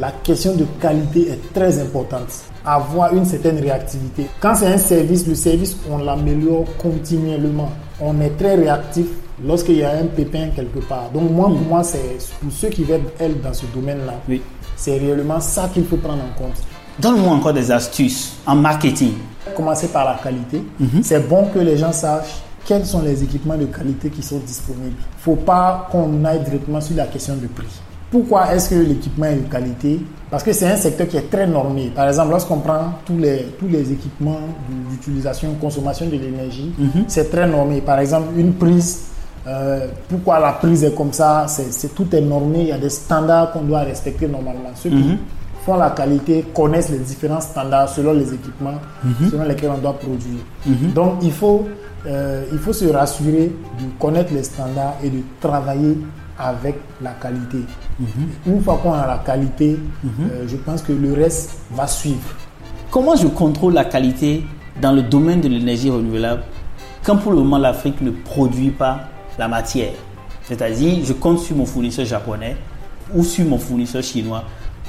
la 0.00 0.10
question 0.10 0.54
de 0.56 0.64
qualité 0.80 1.28
est 1.30 1.52
très 1.52 1.78
importante. 1.78 2.28
Avoir 2.64 3.12
une 3.14 3.24
certaine 3.26 3.58
réactivité. 3.58 4.26
Quand 4.40 4.54
c'est 4.54 4.66
un 4.68 4.78
service, 4.78 5.26
le 5.26 5.34
service, 5.34 5.76
on 5.90 5.98
l'améliore 5.98 6.64
continuellement. 6.78 7.70
On 8.00 8.18
est 8.20 8.30
très 8.38 8.54
réactif 8.54 9.06
lorsqu'il 9.44 9.76
y 9.78 9.82
a 9.84 9.90
un 9.90 10.06
pépin 10.06 10.48
quelque 10.56 10.78
part. 10.78 11.10
Donc 11.12 11.30
moi, 11.30 11.46
pour 11.48 11.60
moi, 11.60 11.82
c'est 11.84 11.98
pour 12.40 12.50
ceux 12.52 12.68
qui 12.68 12.84
veulent 12.84 13.02
être 13.20 13.42
dans 13.42 13.52
ce 13.52 13.64
domaine-là, 13.74 14.14
Oui. 14.28 14.40
c'est 14.76 14.96
réellement 14.96 15.40
ça 15.40 15.68
qu'il 15.72 15.84
faut 15.84 15.96
prendre 15.98 16.22
en 16.22 16.38
compte. 16.42 16.56
Donne-moi 16.98 17.32
encore 17.34 17.52
des 17.52 17.70
astuces 17.70 18.34
en 18.46 18.54
marketing. 18.54 19.12
Commencer 19.56 19.88
par 19.88 20.04
la 20.04 20.18
qualité. 20.22 20.62
C'est 21.02 21.28
bon 21.28 21.46
que 21.52 21.58
les 21.58 21.76
gens 21.76 21.92
sachent 21.92 22.42
quels 22.64 22.86
sont 22.86 23.02
les 23.02 23.22
équipements 23.22 23.56
de 23.56 23.66
qualité 23.66 24.08
qui 24.10 24.22
sont 24.22 24.38
disponibles. 24.38 24.96
Il 24.98 25.30
ne 25.30 25.36
faut 25.36 25.36
pas 25.36 25.88
qu'on 25.90 26.24
aille 26.24 26.42
directement 26.44 26.80
sur 26.80 26.96
la 26.96 27.06
question 27.06 27.34
de 27.36 27.46
prix. 27.46 27.66
Pourquoi 28.10 28.52
est-ce 28.54 28.68
que 28.70 28.74
l'équipement 28.74 29.24
est 29.26 29.36
de 29.36 29.50
qualité? 29.50 30.00
Parce 30.30 30.42
que 30.42 30.52
c'est 30.52 30.66
un 30.70 30.76
secteur 30.76 31.08
qui 31.08 31.16
est 31.16 31.30
très 31.30 31.46
normé. 31.46 31.90
Par 31.94 32.06
exemple, 32.08 32.30
lorsqu'on 32.30 32.58
prend 32.58 32.92
tous 33.06 33.16
les, 33.16 33.54
tous 33.58 33.68
les 33.68 33.90
équipements 33.90 34.40
d'utilisation, 34.90 35.54
consommation 35.60 36.06
de 36.06 36.12
l'énergie, 36.12 36.72
c'est 37.08 37.30
très 37.30 37.46
normé. 37.48 37.80
Par 37.80 37.98
exemple, 38.00 38.28
une 38.36 38.52
prise, 38.52 39.04
euh, 39.46 39.86
pourquoi 40.08 40.38
la 40.40 40.52
prise 40.52 40.84
est 40.84 40.94
comme 40.94 41.12
ça? 41.12 41.46
C'est, 41.48 41.94
Tout 41.94 42.14
est 42.14 42.20
normé, 42.20 42.60
il 42.60 42.66
y 42.68 42.72
a 42.72 42.78
des 42.78 42.90
standards 42.90 43.52
qu'on 43.52 43.62
doit 43.62 43.80
respecter 43.80 44.28
normalement. 44.28 44.70
Ceux 44.74 44.90
qui 44.90 45.18
font 45.64 45.76
la 45.76 45.90
qualité 45.90 46.44
connaissent 46.54 46.90
les 46.90 46.98
différents 46.98 47.40
standards 47.40 47.88
selon 47.88 48.12
les 48.12 48.32
équipements 48.34 48.78
selon 49.30 49.44
lesquels 49.44 49.70
on 49.74 49.78
doit 49.78 49.94
produire. 49.98 50.40
Donc, 50.94 51.14
il 51.22 51.32
faut, 51.32 51.66
euh, 52.06 52.44
il 52.52 52.58
faut 52.58 52.72
se 52.72 52.84
rassurer 52.86 53.52
de 53.78 53.84
connaître 54.00 54.32
les 54.34 54.42
standards 54.42 54.96
et 55.02 55.10
de 55.10 55.20
travailler 55.40 55.96
avec 56.38 56.76
la 57.00 57.12
qualité. 57.12 57.58
Une 58.46 58.60
fois 58.62 58.78
qu'on 58.82 58.92
a 58.92 59.06
la 59.06 59.18
qualité, 59.18 59.78
euh, 60.04 60.44
je 60.48 60.56
pense 60.56 60.82
que 60.82 60.92
le 60.92 61.12
reste 61.12 61.58
va 61.72 61.86
suivre. 61.86 62.34
Comment 62.90 63.14
je 63.14 63.28
contrôle 63.28 63.74
la 63.74 63.84
qualité 63.84 64.42
dans 64.80 64.92
le 64.92 65.02
domaine 65.02 65.40
de 65.40 65.48
l'énergie 65.48 65.90
renouvelable 65.90 66.42
quand 67.04 67.16
pour 67.16 67.32
le 67.32 67.38
moment 67.38 67.58
l'Afrique 67.58 68.00
ne 68.00 68.10
produit 68.10 68.70
pas 68.70 69.02
la 69.38 69.48
matière? 69.48 69.92
C'est-à-dire, 70.44 71.04
je 71.04 71.12
compte 71.12 71.38
sur 71.38 71.56
mon 71.56 71.66
fournisseur 71.66 72.04
japonais 72.04 72.56
ou 73.14 73.22
sur 73.22 73.44
mon 73.44 73.58
fournisseur 73.58 74.02
chinois 74.02 74.44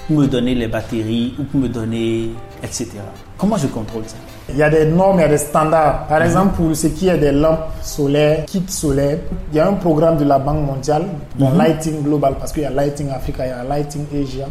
pour 0.07 0.17
me 0.17 0.27
donner 0.27 0.55
les 0.55 0.67
batteries 0.67 1.35
ou 1.39 1.43
pour 1.43 1.59
me 1.59 1.69
donner, 1.69 2.31
etc. 2.63 2.89
Comment 3.37 3.57
je 3.57 3.67
contrôle 3.67 4.03
ça? 4.07 4.17
Il 4.49 4.57
y 4.57 4.63
a 4.63 4.69
des 4.69 4.85
normes, 4.85 5.19
il 5.19 5.21
y 5.21 5.25
a 5.25 5.29
des 5.29 5.37
standards. 5.37 6.05
Par 6.07 6.21
exemple, 6.21 6.55
pour 6.55 6.75
ce 6.75 6.87
qui 6.87 7.07
est 7.07 7.17
des 7.17 7.31
lampes 7.31 7.67
solaires, 7.81 8.45
kits 8.45 8.63
solaires, 8.67 9.19
il 9.51 9.57
y 9.57 9.59
a 9.59 9.67
un 9.67 9.73
programme 9.73 10.17
de 10.17 10.25
la 10.25 10.37
Banque 10.37 10.65
mondiale, 10.65 11.05
bon, 11.37 11.51
Lighting 11.51 12.03
Global, 12.03 12.35
parce 12.37 12.51
qu'il 12.51 12.63
y 12.63 12.65
a 12.65 12.69
Lighting 12.69 13.09
Africa, 13.09 13.45
il 13.45 13.49
y 13.49 13.51
a 13.51 13.63
Lighting 13.63 14.05
Asia 14.13 14.47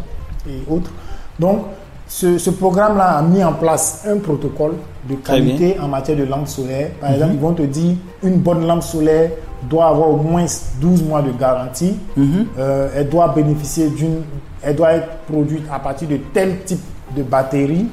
et 0.48 0.62
autres. 0.72 0.90
Donc, 1.38 1.64
ce, 2.08 2.38
ce 2.38 2.50
programme-là 2.50 3.18
a 3.18 3.22
mis 3.22 3.44
en 3.44 3.52
place 3.52 4.04
un 4.08 4.18
protocole 4.18 4.74
de 5.08 5.14
qualité 5.16 5.76
en 5.80 5.88
matière 5.88 6.16
de 6.16 6.24
lampes 6.24 6.48
solaires. 6.48 6.90
Par 7.00 7.12
exemple, 7.12 7.32
ils 7.34 7.40
vont 7.40 7.52
te 7.54 7.62
dire 7.62 7.96
une 8.22 8.36
bonne 8.38 8.66
lampe 8.66 8.82
solaire 8.82 9.30
doit 9.68 9.86
avoir 9.88 10.10
au 10.10 10.16
moins 10.16 10.44
12 10.80 11.02
mois 11.04 11.22
de 11.22 11.30
garantie. 11.32 11.96
Euh, 12.58 12.88
elle 12.96 13.08
doit 13.08 13.28
bénéficier 13.28 13.88
d'une. 13.90 14.22
Elle 14.62 14.76
doit 14.76 14.92
être 14.92 15.08
produite 15.30 15.64
à 15.72 15.78
partir 15.78 16.08
de 16.08 16.18
tel 16.32 16.62
type 16.64 16.80
de 17.16 17.22
batterie. 17.22 17.86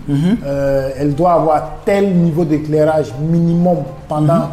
Euh, 0.46 0.90
elle 0.98 1.14
doit 1.14 1.34
avoir 1.34 1.80
tel 1.86 2.14
niveau 2.14 2.46
d'éclairage 2.46 3.08
minimum 3.20 3.80
pendant 4.08 4.50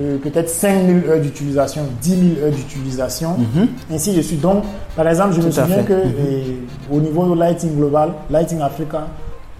euh, 0.00 0.18
peut-être 0.18 0.48
5000 0.48 1.04
heures 1.08 1.20
d'utilisation, 1.20 1.82
10 2.02 2.10
000 2.10 2.22
heures 2.44 2.52
d'utilisation. 2.52 3.36
Ainsi 3.92 4.12
de 4.12 4.22
suite. 4.22 4.40
Donc, 4.40 4.64
par 4.96 5.06
exemple, 5.08 5.34
je 5.34 5.40
me 5.40 5.46
Tout 5.46 5.52
souviens 5.52 5.82
que 5.82 5.92
euh, 5.92 6.42
au 6.90 7.00
niveau 7.00 7.34
de 7.34 7.38
Lighting 7.38 7.76
Global, 7.76 8.10
Lighting 8.30 8.60
Africa, 8.60 9.06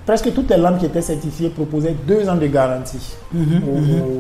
presque 0.06 0.32
toutes 0.34 0.50
les 0.50 0.56
lampes 0.58 0.78
qui 0.78 0.86
étaient 0.86 1.00
certifiées 1.02 1.48
proposaient 1.48 1.94
deux 2.06 2.28
ans 2.28 2.36
de 2.36 2.46
garantie 2.46 3.14
au- 3.34 3.38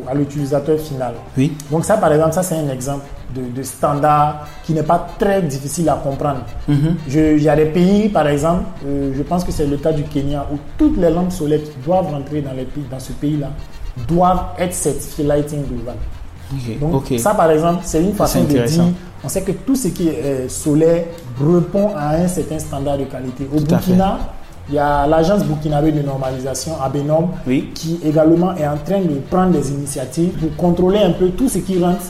au- 0.06 0.10
à 0.10 0.14
l'utilisateur 0.14 0.78
final. 0.78 1.14
Oui. 1.36 1.52
Donc 1.70 1.84
ça, 1.84 1.96
par 1.98 2.12
exemple, 2.12 2.32
ça 2.32 2.42
c'est 2.42 2.56
un 2.56 2.68
exemple 2.70 3.04
de, 3.34 3.42
de 3.56 3.62
standard 3.62 4.46
qui 4.64 4.72
n'est 4.72 4.82
pas 4.82 5.06
très 5.18 5.42
difficile 5.42 5.88
à 5.88 5.94
comprendre. 5.94 6.40
Je- 7.08 7.36
Il 7.36 7.42
y 7.42 7.48
a 7.48 7.56
des 7.56 7.66
pays, 7.66 8.08
par 8.08 8.26
exemple, 8.28 8.64
euh, 8.86 9.12
je 9.16 9.22
pense 9.22 9.44
que 9.44 9.52
c'est 9.52 9.66
le 9.66 9.76
cas 9.76 9.92
du 9.92 10.04
Kenya, 10.04 10.46
où 10.52 10.56
toutes 10.78 10.96
les 10.98 11.10
lampes 11.10 11.32
solaires 11.32 11.62
qui 11.62 11.72
doivent 11.84 12.10
rentrer 12.10 12.40
dans, 12.40 12.52
les 12.52 12.66
dans 12.90 12.98
ce 13.00 13.12
pays-là 13.12 13.50
doivent 14.08 14.44
être 14.58 14.74
certifiées 14.74 15.24
Lighting 15.24 15.64
Global. 15.66 15.96
Donc 16.80 16.94
ça, 17.18 17.34
par 17.34 17.50
exemple, 17.50 17.80
c'est 17.84 18.00
une 18.02 18.12
façon 18.14 18.40
de 18.44 18.48
dire, 18.66 18.82
on 19.24 19.28
sait 19.28 19.42
que 19.42 19.52
tout 19.52 19.74
ce 19.76 19.88
qui 19.88 20.08
est 20.08 20.20
euh, 20.24 20.48
solaire 20.48 21.04
répond 21.40 21.90
à 21.96 22.10
un 22.16 22.28
certain 22.28 22.58
standard 22.58 22.98
de 22.98 23.04
qualité. 23.04 23.48
Au 23.52 23.58
Tout 23.58 23.64
Burkina, 23.76 24.18
il 24.68 24.74
y 24.74 24.78
a 24.78 25.06
l'agence 25.06 25.44
burkinabé 25.44 25.92
de 25.92 26.00
normalisation, 26.02 26.72
Abenom, 26.82 27.28
Oui. 27.46 27.70
qui 27.74 28.00
également 28.04 28.54
est 28.56 28.66
en 28.66 28.76
train 28.78 29.00
de 29.00 29.18
prendre 29.30 29.52
des 29.52 29.70
initiatives 29.72 30.30
pour 30.38 30.56
contrôler 30.56 30.98
un 31.00 31.10
peu 31.12 31.28
tout 31.30 31.48
ce 31.48 31.58
qui 31.58 31.82
rentre 31.82 32.00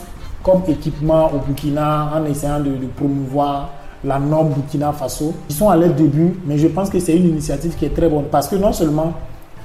comme 0.41 0.61
équipement 0.67 1.31
au 1.33 1.39
Burkina 1.39 2.11
en 2.15 2.23
essayant 2.25 2.59
de, 2.59 2.69
de 2.69 2.85
promouvoir 2.95 3.71
la 4.03 4.19
norme 4.19 4.49
Burkina 4.49 4.91
Faso. 4.93 5.33
Ils 5.49 5.55
sont 5.55 5.69
à 5.69 5.75
leur 5.75 5.89
début, 5.93 6.39
mais 6.45 6.57
je 6.57 6.67
pense 6.67 6.89
que 6.89 6.99
c'est 6.99 7.17
une 7.17 7.27
initiative 7.29 7.75
qui 7.75 7.85
est 7.85 7.95
très 7.95 8.07
bonne 8.07 8.25
parce 8.31 8.47
que 8.47 8.55
non 8.55 8.71
seulement 8.71 9.13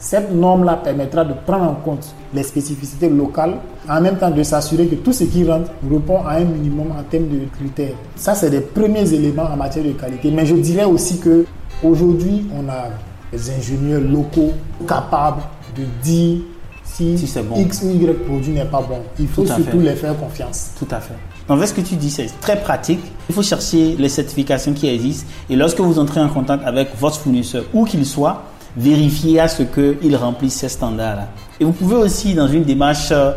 cette 0.01 0.33
norme-là 0.33 0.77
permettra 0.83 1.25
de 1.25 1.35
prendre 1.47 1.71
en 1.71 1.75
compte 1.75 2.15
les 2.33 2.43
spécificités 2.43 3.11
locales, 3.11 3.59
en 3.89 4.01
même 4.01 4.17
temps 4.17 4.31
de 4.31 4.43
s'assurer 4.43 4.87
que 4.87 4.95
tout 4.95 5.13
ce 5.13 5.25
qui 5.25 5.45
rentre 5.45 5.71
répond 5.89 6.23
à 6.25 6.37
un 6.37 6.45
minimum 6.45 6.93
en 6.99 7.03
termes 7.03 7.29
de 7.29 7.45
critères. 7.55 7.95
Ça, 8.17 8.35
c'est 8.35 8.49
des 8.49 8.61
premiers 8.63 9.13
éléments 9.13 9.45
en 9.53 9.57
matière 9.57 9.85
de 9.85 9.93
qualité. 9.93 10.31
Mais 10.31 10.47
je 10.47 10.55
dirais 10.55 10.85
aussi 10.85 11.19
que 11.21 11.45
aujourd'hui, 11.83 12.47
on 12.57 12.67
a 12.71 12.89
des 13.31 13.51
ingénieurs 13.51 14.01
locaux 14.01 14.53
capables 14.89 15.43
de 15.77 15.83
dire 16.03 16.41
si, 16.83 17.17
Si 17.19 17.39
bon. 17.41 17.57
X 17.57 17.83
ou 17.85 17.91
Y 17.91 18.25
produit 18.25 18.53
n'est 18.53 18.65
pas 18.65 18.81
bon. 18.81 19.01
Il 19.19 19.29
faut 19.29 19.47
surtout 19.47 19.81
les 19.81 19.95
faire 19.95 20.19
confiance. 20.19 20.71
Tout 20.79 20.89
à 20.91 21.01
fait. 21.01 21.15
En 21.49 21.57
fait, 21.59 21.67
ce 21.67 21.75
que 21.75 21.81
tu 21.83 21.97
dis, 21.97 22.11
c'est 22.11 22.29
très 22.41 22.61
pratique. 22.61 23.01
Il 23.29 23.35
faut 23.35 23.43
chercher 23.43 23.97
les 23.99 24.09
certifications 24.09 24.73
qui 24.73 24.89
existent. 24.89 25.27
Et 25.49 25.57
lorsque 25.57 25.81
vous 25.81 25.99
entrez 25.99 26.21
en 26.21 26.29
contact 26.29 26.65
avec 26.67 26.89
votre 26.99 27.19
fournisseur, 27.19 27.65
où 27.73 27.85
qu'il 27.85 28.05
soit, 28.07 28.43
vérifiez 28.77 29.41
à 29.41 29.49
ce 29.49 29.63
qu'il 29.63 30.17
remplisse 30.17 30.55
ces 30.55 30.69
standards-là. 30.69 31.29
Et 31.59 31.65
vous 31.65 31.73
pouvez 31.73 31.97
aussi, 31.97 32.35
dans 32.35 32.49
une 32.49 32.65
démarche 32.65 33.11
euh, 33.13 33.33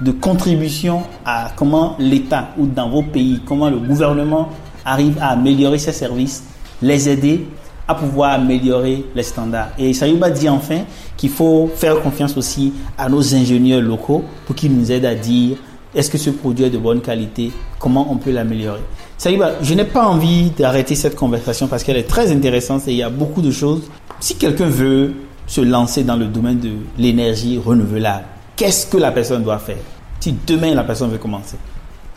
de 0.00 0.12
contribution 0.12 1.02
à 1.24 1.50
comment 1.56 1.96
l'État 1.98 2.50
ou 2.58 2.66
dans 2.66 2.88
vos 2.88 3.02
pays, 3.02 3.40
comment 3.44 3.68
le 3.68 3.78
gouvernement 3.78 4.48
arrive 4.84 5.18
à 5.20 5.30
améliorer 5.30 5.78
ses 5.78 5.92
services, 5.92 6.44
les 6.80 7.08
aider 7.08 7.46
à 7.86 7.94
pouvoir 7.94 8.32
améliorer 8.32 9.04
les 9.14 9.22
standards. 9.22 9.70
Et 9.78 9.92
Sayuba 9.94 10.30
dit 10.30 10.48
enfin 10.48 10.80
qu'il 11.16 11.30
faut 11.30 11.70
faire 11.74 12.00
confiance 12.00 12.36
aussi 12.36 12.72
à 12.96 13.08
nos 13.08 13.34
ingénieurs 13.34 13.80
locaux 13.80 14.22
pour 14.46 14.54
qu'ils 14.54 14.76
nous 14.76 14.92
aident 14.92 15.06
à 15.06 15.14
dire 15.14 15.56
est-ce 15.94 16.10
que 16.10 16.18
ce 16.18 16.30
produit 16.30 16.66
est 16.66 16.70
de 16.70 16.78
bonne 16.78 17.00
qualité, 17.00 17.50
comment 17.78 18.12
on 18.12 18.16
peut 18.16 18.30
l'améliorer. 18.30 18.82
Sayuba, 19.18 19.54
je 19.62 19.74
n'ai 19.74 19.84
pas 19.84 20.06
envie 20.06 20.50
d'arrêter 20.50 20.94
cette 20.94 21.16
conversation 21.16 21.66
parce 21.66 21.82
qu'elle 21.82 21.96
est 21.96 22.08
très 22.08 22.30
intéressante 22.30 22.86
et 22.86 22.92
il 22.92 22.98
y 22.98 23.02
a 23.02 23.10
beaucoup 23.10 23.42
de 23.42 23.50
choses. 23.50 23.90
Si 24.20 24.36
quelqu'un 24.36 24.68
veut 24.68 25.12
se 25.48 25.60
lancer 25.60 26.04
dans 26.04 26.14
le 26.14 26.26
domaine 26.26 26.60
de 26.60 26.70
l'énergie 26.96 27.58
renouvelable, 27.58 28.26
qu'est-ce 28.54 28.86
que 28.86 28.96
la 28.96 29.10
personne 29.10 29.42
doit 29.42 29.58
faire 29.58 29.82
si 30.20 30.36
demain 30.46 30.72
la 30.72 30.84
personne 30.84 31.10
veut 31.10 31.18
commencer? 31.18 31.56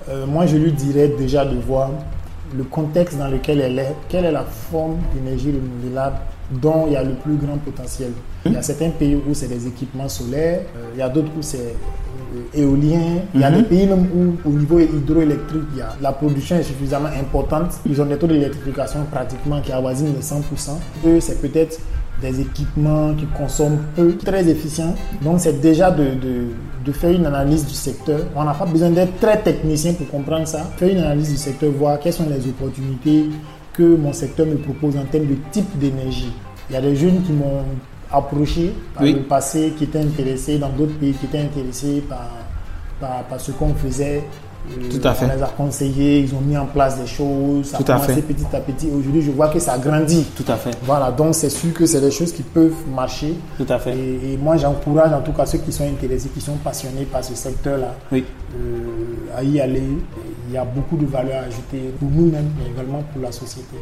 Euh, 0.09 0.27
moi, 0.27 0.45
je 0.45 0.57
lui 0.57 0.71
dirais 0.71 1.07
déjà 1.07 1.43
de 1.43 1.57
voir 1.57 1.89
le 2.55 2.63
contexte 2.65 3.17
dans 3.17 3.29
lequel 3.29 3.61
elle 3.61 3.79
est, 3.79 3.95
quelle 4.07 4.25
est 4.25 4.31
la 4.31 4.43
forme 4.43 4.97
d'énergie 5.15 5.51
renouvelable 5.51 6.17
dont 6.51 6.85
il 6.87 6.93
y 6.93 6.95
a 6.95 7.03
le 7.03 7.13
plus 7.15 7.35
grand 7.35 7.57
potentiel. 7.57 8.11
Il 8.45 8.53
y 8.53 8.55
a 8.55 8.61
certains 8.61 8.89
pays 8.89 9.15
où 9.15 9.33
c'est 9.33 9.47
des 9.47 9.67
équipements 9.67 10.09
solaires, 10.09 10.61
euh, 10.75 10.89
il 10.93 10.99
y 10.99 11.01
a 11.01 11.09
d'autres 11.09 11.31
où 11.37 11.41
c'est 11.41 11.75
euh, 12.35 12.41
éolien, 12.53 13.19
il 13.33 13.41
y 13.41 13.43
a 13.43 13.51
des 13.51 13.63
pays 13.63 13.87
même 13.87 14.07
où 14.15 14.49
au 14.49 14.51
niveau 14.53 14.79
hydroélectrique, 14.79 15.63
il 15.73 15.79
y 15.79 15.81
a, 15.81 15.95
la 16.01 16.11
production 16.11 16.57
est 16.57 16.63
suffisamment 16.63 17.09
importante. 17.19 17.73
Ils 17.85 18.01
ont 18.01 18.05
des 18.05 18.17
taux 18.17 18.27
d'électrification 18.27 19.05
pratiquement 19.11 19.61
qui 19.61 19.71
avoisinent 19.71 20.13
les 20.13 20.21
100%. 20.21 20.41
Eux, 21.05 21.19
c'est 21.19 21.41
peut-être 21.41 21.79
des 22.21 22.39
équipements 22.39 23.13
qui 23.15 23.25
consomment 23.25 23.79
peu, 23.95 24.15
très 24.17 24.47
efficients. 24.47 24.93
Donc 25.23 25.39
c'est 25.39 25.59
déjà 25.59 25.89
de, 25.91 26.03
de, 26.03 26.45
de 26.85 26.91
faire 26.91 27.11
une 27.11 27.25
analyse 27.25 27.65
du 27.65 27.73
secteur. 27.73 28.19
On 28.35 28.43
n'a 28.43 28.53
pas 28.53 28.65
besoin 28.65 28.89
d'être 28.91 29.17
très 29.19 29.37
technicien 29.41 29.93
pour 29.93 30.07
comprendre 30.09 30.47
ça. 30.47 30.59
Faire 30.77 30.89
une 30.89 30.99
analyse 30.99 31.31
du 31.31 31.37
secteur, 31.37 31.71
voir 31.71 31.99
quelles 31.99 32.13
sont 32.13 32.27
les 32.29 32.47
opportunités 32.47 33.25
que 33.73 33.83
mon 33.95 34.13
secteur 34.13 34.45
me 34.45 34.55
propose 34.57 34.97
en 34.97 35.05
termes 35.05 35.27
de 35.27 35.35
type 35.51 35.77
d'énergie. 35.79 36.31
Il 36.69 36.73
y 36.73 36.77
a 36.77 36.81
des 36.81 36.95
jeunes 36.95 37.21
qui 37.23 37.31
m'ont 37.31 37.63
approché 38.11 38.73
par 38.93 39.03
Oui. 39.03 39.13
le 39.13 39.21
passé, 39.23 39.73
qui 39.77 39.85
étaient 39.85 39.99
intéressés, 39.99 40.57
dans 40.57 40.69
d'autres 40.69 40.97
pays 40.97 41.13
qui 41.13 41.25
étaient 41.25 41.39
intéressés 41.39 42.03
par, 42.07 42.29
par, 42.99 43.23
par 43.23 43.39
ce 43.39 43.51
qu'on 43.51 43.73
faisait. 43.73 44.23
Euh, 44.69 44.89
Tout 44.89 45.07
à 45.07 45.13
fait. 45.13 45.25
On 45.25 45.35
les 45.35 45.41
a 45.43 45.47
conseillés, 45.47 46.19
ils 46.19 46.33
ont 46.35 46.39
mis 46.41 46.55
en 46.57 46.65
place 46.67 46.99
des 46.99 47.07
choses, 47.07 47.65
ça 47.65 47.77
Tout 47.79 47.91
a 47.91 47.95
à 47.95 47.99
commencé 47.99 48.13
fait. 48.21 48.33
petit 48.33 48.45
à 48.55 48.59
petit. 48.59 48.87
Aujourd'hui, 48.87 49.21
je 49.21 49.31
vois 49.31 49.47
que 49.49 49.59
ça 49.59 49.77
grandit. 49.77 50.23
Tout 50.35 50.45
à 50.47 50.55
fait, 50.55 50.71
Voilà, 50.83 51.11
donc 51.11 51.33
c'est 51.35 51.49
sûr 51.49 51.73
que 51.73 51.85
c'est 51.85 51.99
des 51.99 52.11
choses 52.11 52.31
qui 52.31 52.43
peuvent 52.43 52.71
marcher. 52.95 53.33
tout 53.57 53.65
à 53.67 53.79
fait. 53.79 53.91
Et, 53.97 54.33
et 54.33 54.37
moi, 54.37 54.57
j'encourage 54.57 55.11
en 55.13 55.21
tout 55.21 55.33
cas 55.33 55.45
ceux 55.45 55.57
qui 55.57 55.71
sont 55.71 55.83
intéressés, 55.85 56.29
qui 56.29 56.41
sont 56.41 56.55
passionnés 56.63 57.05
par 57.11 57.23
ce 57.23 57.33
secteur-là, 57.35 57.95
Oui. 58.11 58.23
euh, 58.55 59.37
à 59.37 59.43
y 59.43 59.59
aller. 59.59 59.81
il 60.47 60.53
y 60.53 60.57
a 60.57 60.65
beaucoup 60.65 60.97
de 60.97 61.05
valeur 61.05 61.43
ajoutée 61.43 61.91
pour 61.99 62.09
nous-mêmes, 62.11 62.49
mais 62.59 62.71
également 62.71 63.01
pour 63.13 63.21
la 63.23 63.31
société. 63.31 63.77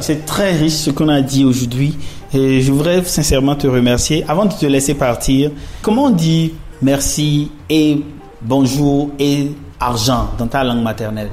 C'est 0.00 0.24
très 0.26 0.52
riche 0.52 0.74
ce 0.74 0.90
qu'on 0.90 1.08
a 1.08 1.20
dit 1.22 1.44
aujourd'hui 1.44 1.96
et 2.34 2.60
je 2.60 2.70
voudrais 2.70 3.02
sincèrement 3.04 3.56
te 3.56 3.66
remercier. 3.66 4.24
Avant 4.28 4.44
de 4.44 4.52
te 4.52 4.66
laisser 4.66 4.94
partir, 4.94 5.50
comment 5.82 6.04
on 6.04 6.10
dit 6.10 6.52
merci 6.82 7.50
et 7.70 8.02
bonjour 8.42 9.10
et 9.18 9.50
argent 9.80 10.28
dans 10.38 10.46
ta 10.46 10.64
langue 10.64 10.82
maternelle 10.82 11.30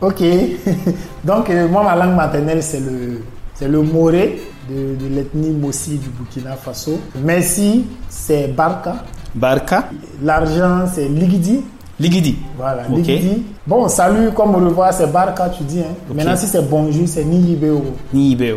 Ok, 0.00 0.22
donc 1.24 1.50
euh, 1.50 1.68
moi 1.68 1.82
ma 1.84 1.94
langue 1.94 2.16
maternelle 2.16 2.62
c'est 2.62 2.80
le, 2.80 3.22
c'est 3.54 3.68
le 3.68 3.82
moré 3.82 4.40
de, 4.68 4.94
de 4.96 5.14
l'ethnie 5.14 5.50
Mossi 5.50 5.98
du 5.98 6.08
Burkina 6.08 6.56
Faso. 6.56 6.98
Merci 7.22 7.84
c'est 8.08 8.48
Barka. 8.48 8.96
Barka. 9.34 9.90
L'argent 10.22 10.86
c'est 10.92 11.06
Ligidi. 11.08 11.60
Ligidi. 12.00 12.36
Voilà, 12.56 12.84
Ligidi. 12.88 13.42
Bon, 13.66 13.86
salut, 13.88 14.30
comme 14.32 14.54
au 14.54 14.58
revoir, 14.68 14.90
c'est 14.94 15.12
Barka, 15.12 15.50
tu 15.50 15.64
dis. 15.64 15.80
Hein. 15.80 15.94
Maintenant, 16.14 16.34
si 16.34 16.46
c'est 16.46 16.66
bonjour, 16.66 17.06
c'est 17.06 17.24
Niyibeo. 17.24 17.84
Niyibeo. 18.14 18.56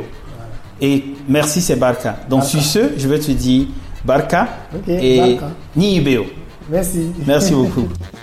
Et 0.80 1.04
merci, 1.28 1.60
c'est 1.60 1.76
Barka. 1.76 2.16
Donc, 2.30 2.46
sur 2.46 2.62
ce, 2.62 2.80
je 2.98 3.08
vais 3.10 3.20
te 3.20 3.32
dire 3.32 3.68
Barka 4.06 4.48
et 4.88 5.18
Barka. 5.20 5.48
Niyibeo. 5.76 6.24
Merci. 6.70 7.12
Merci 7.28 7.54
beaucoup. 7.54 7.88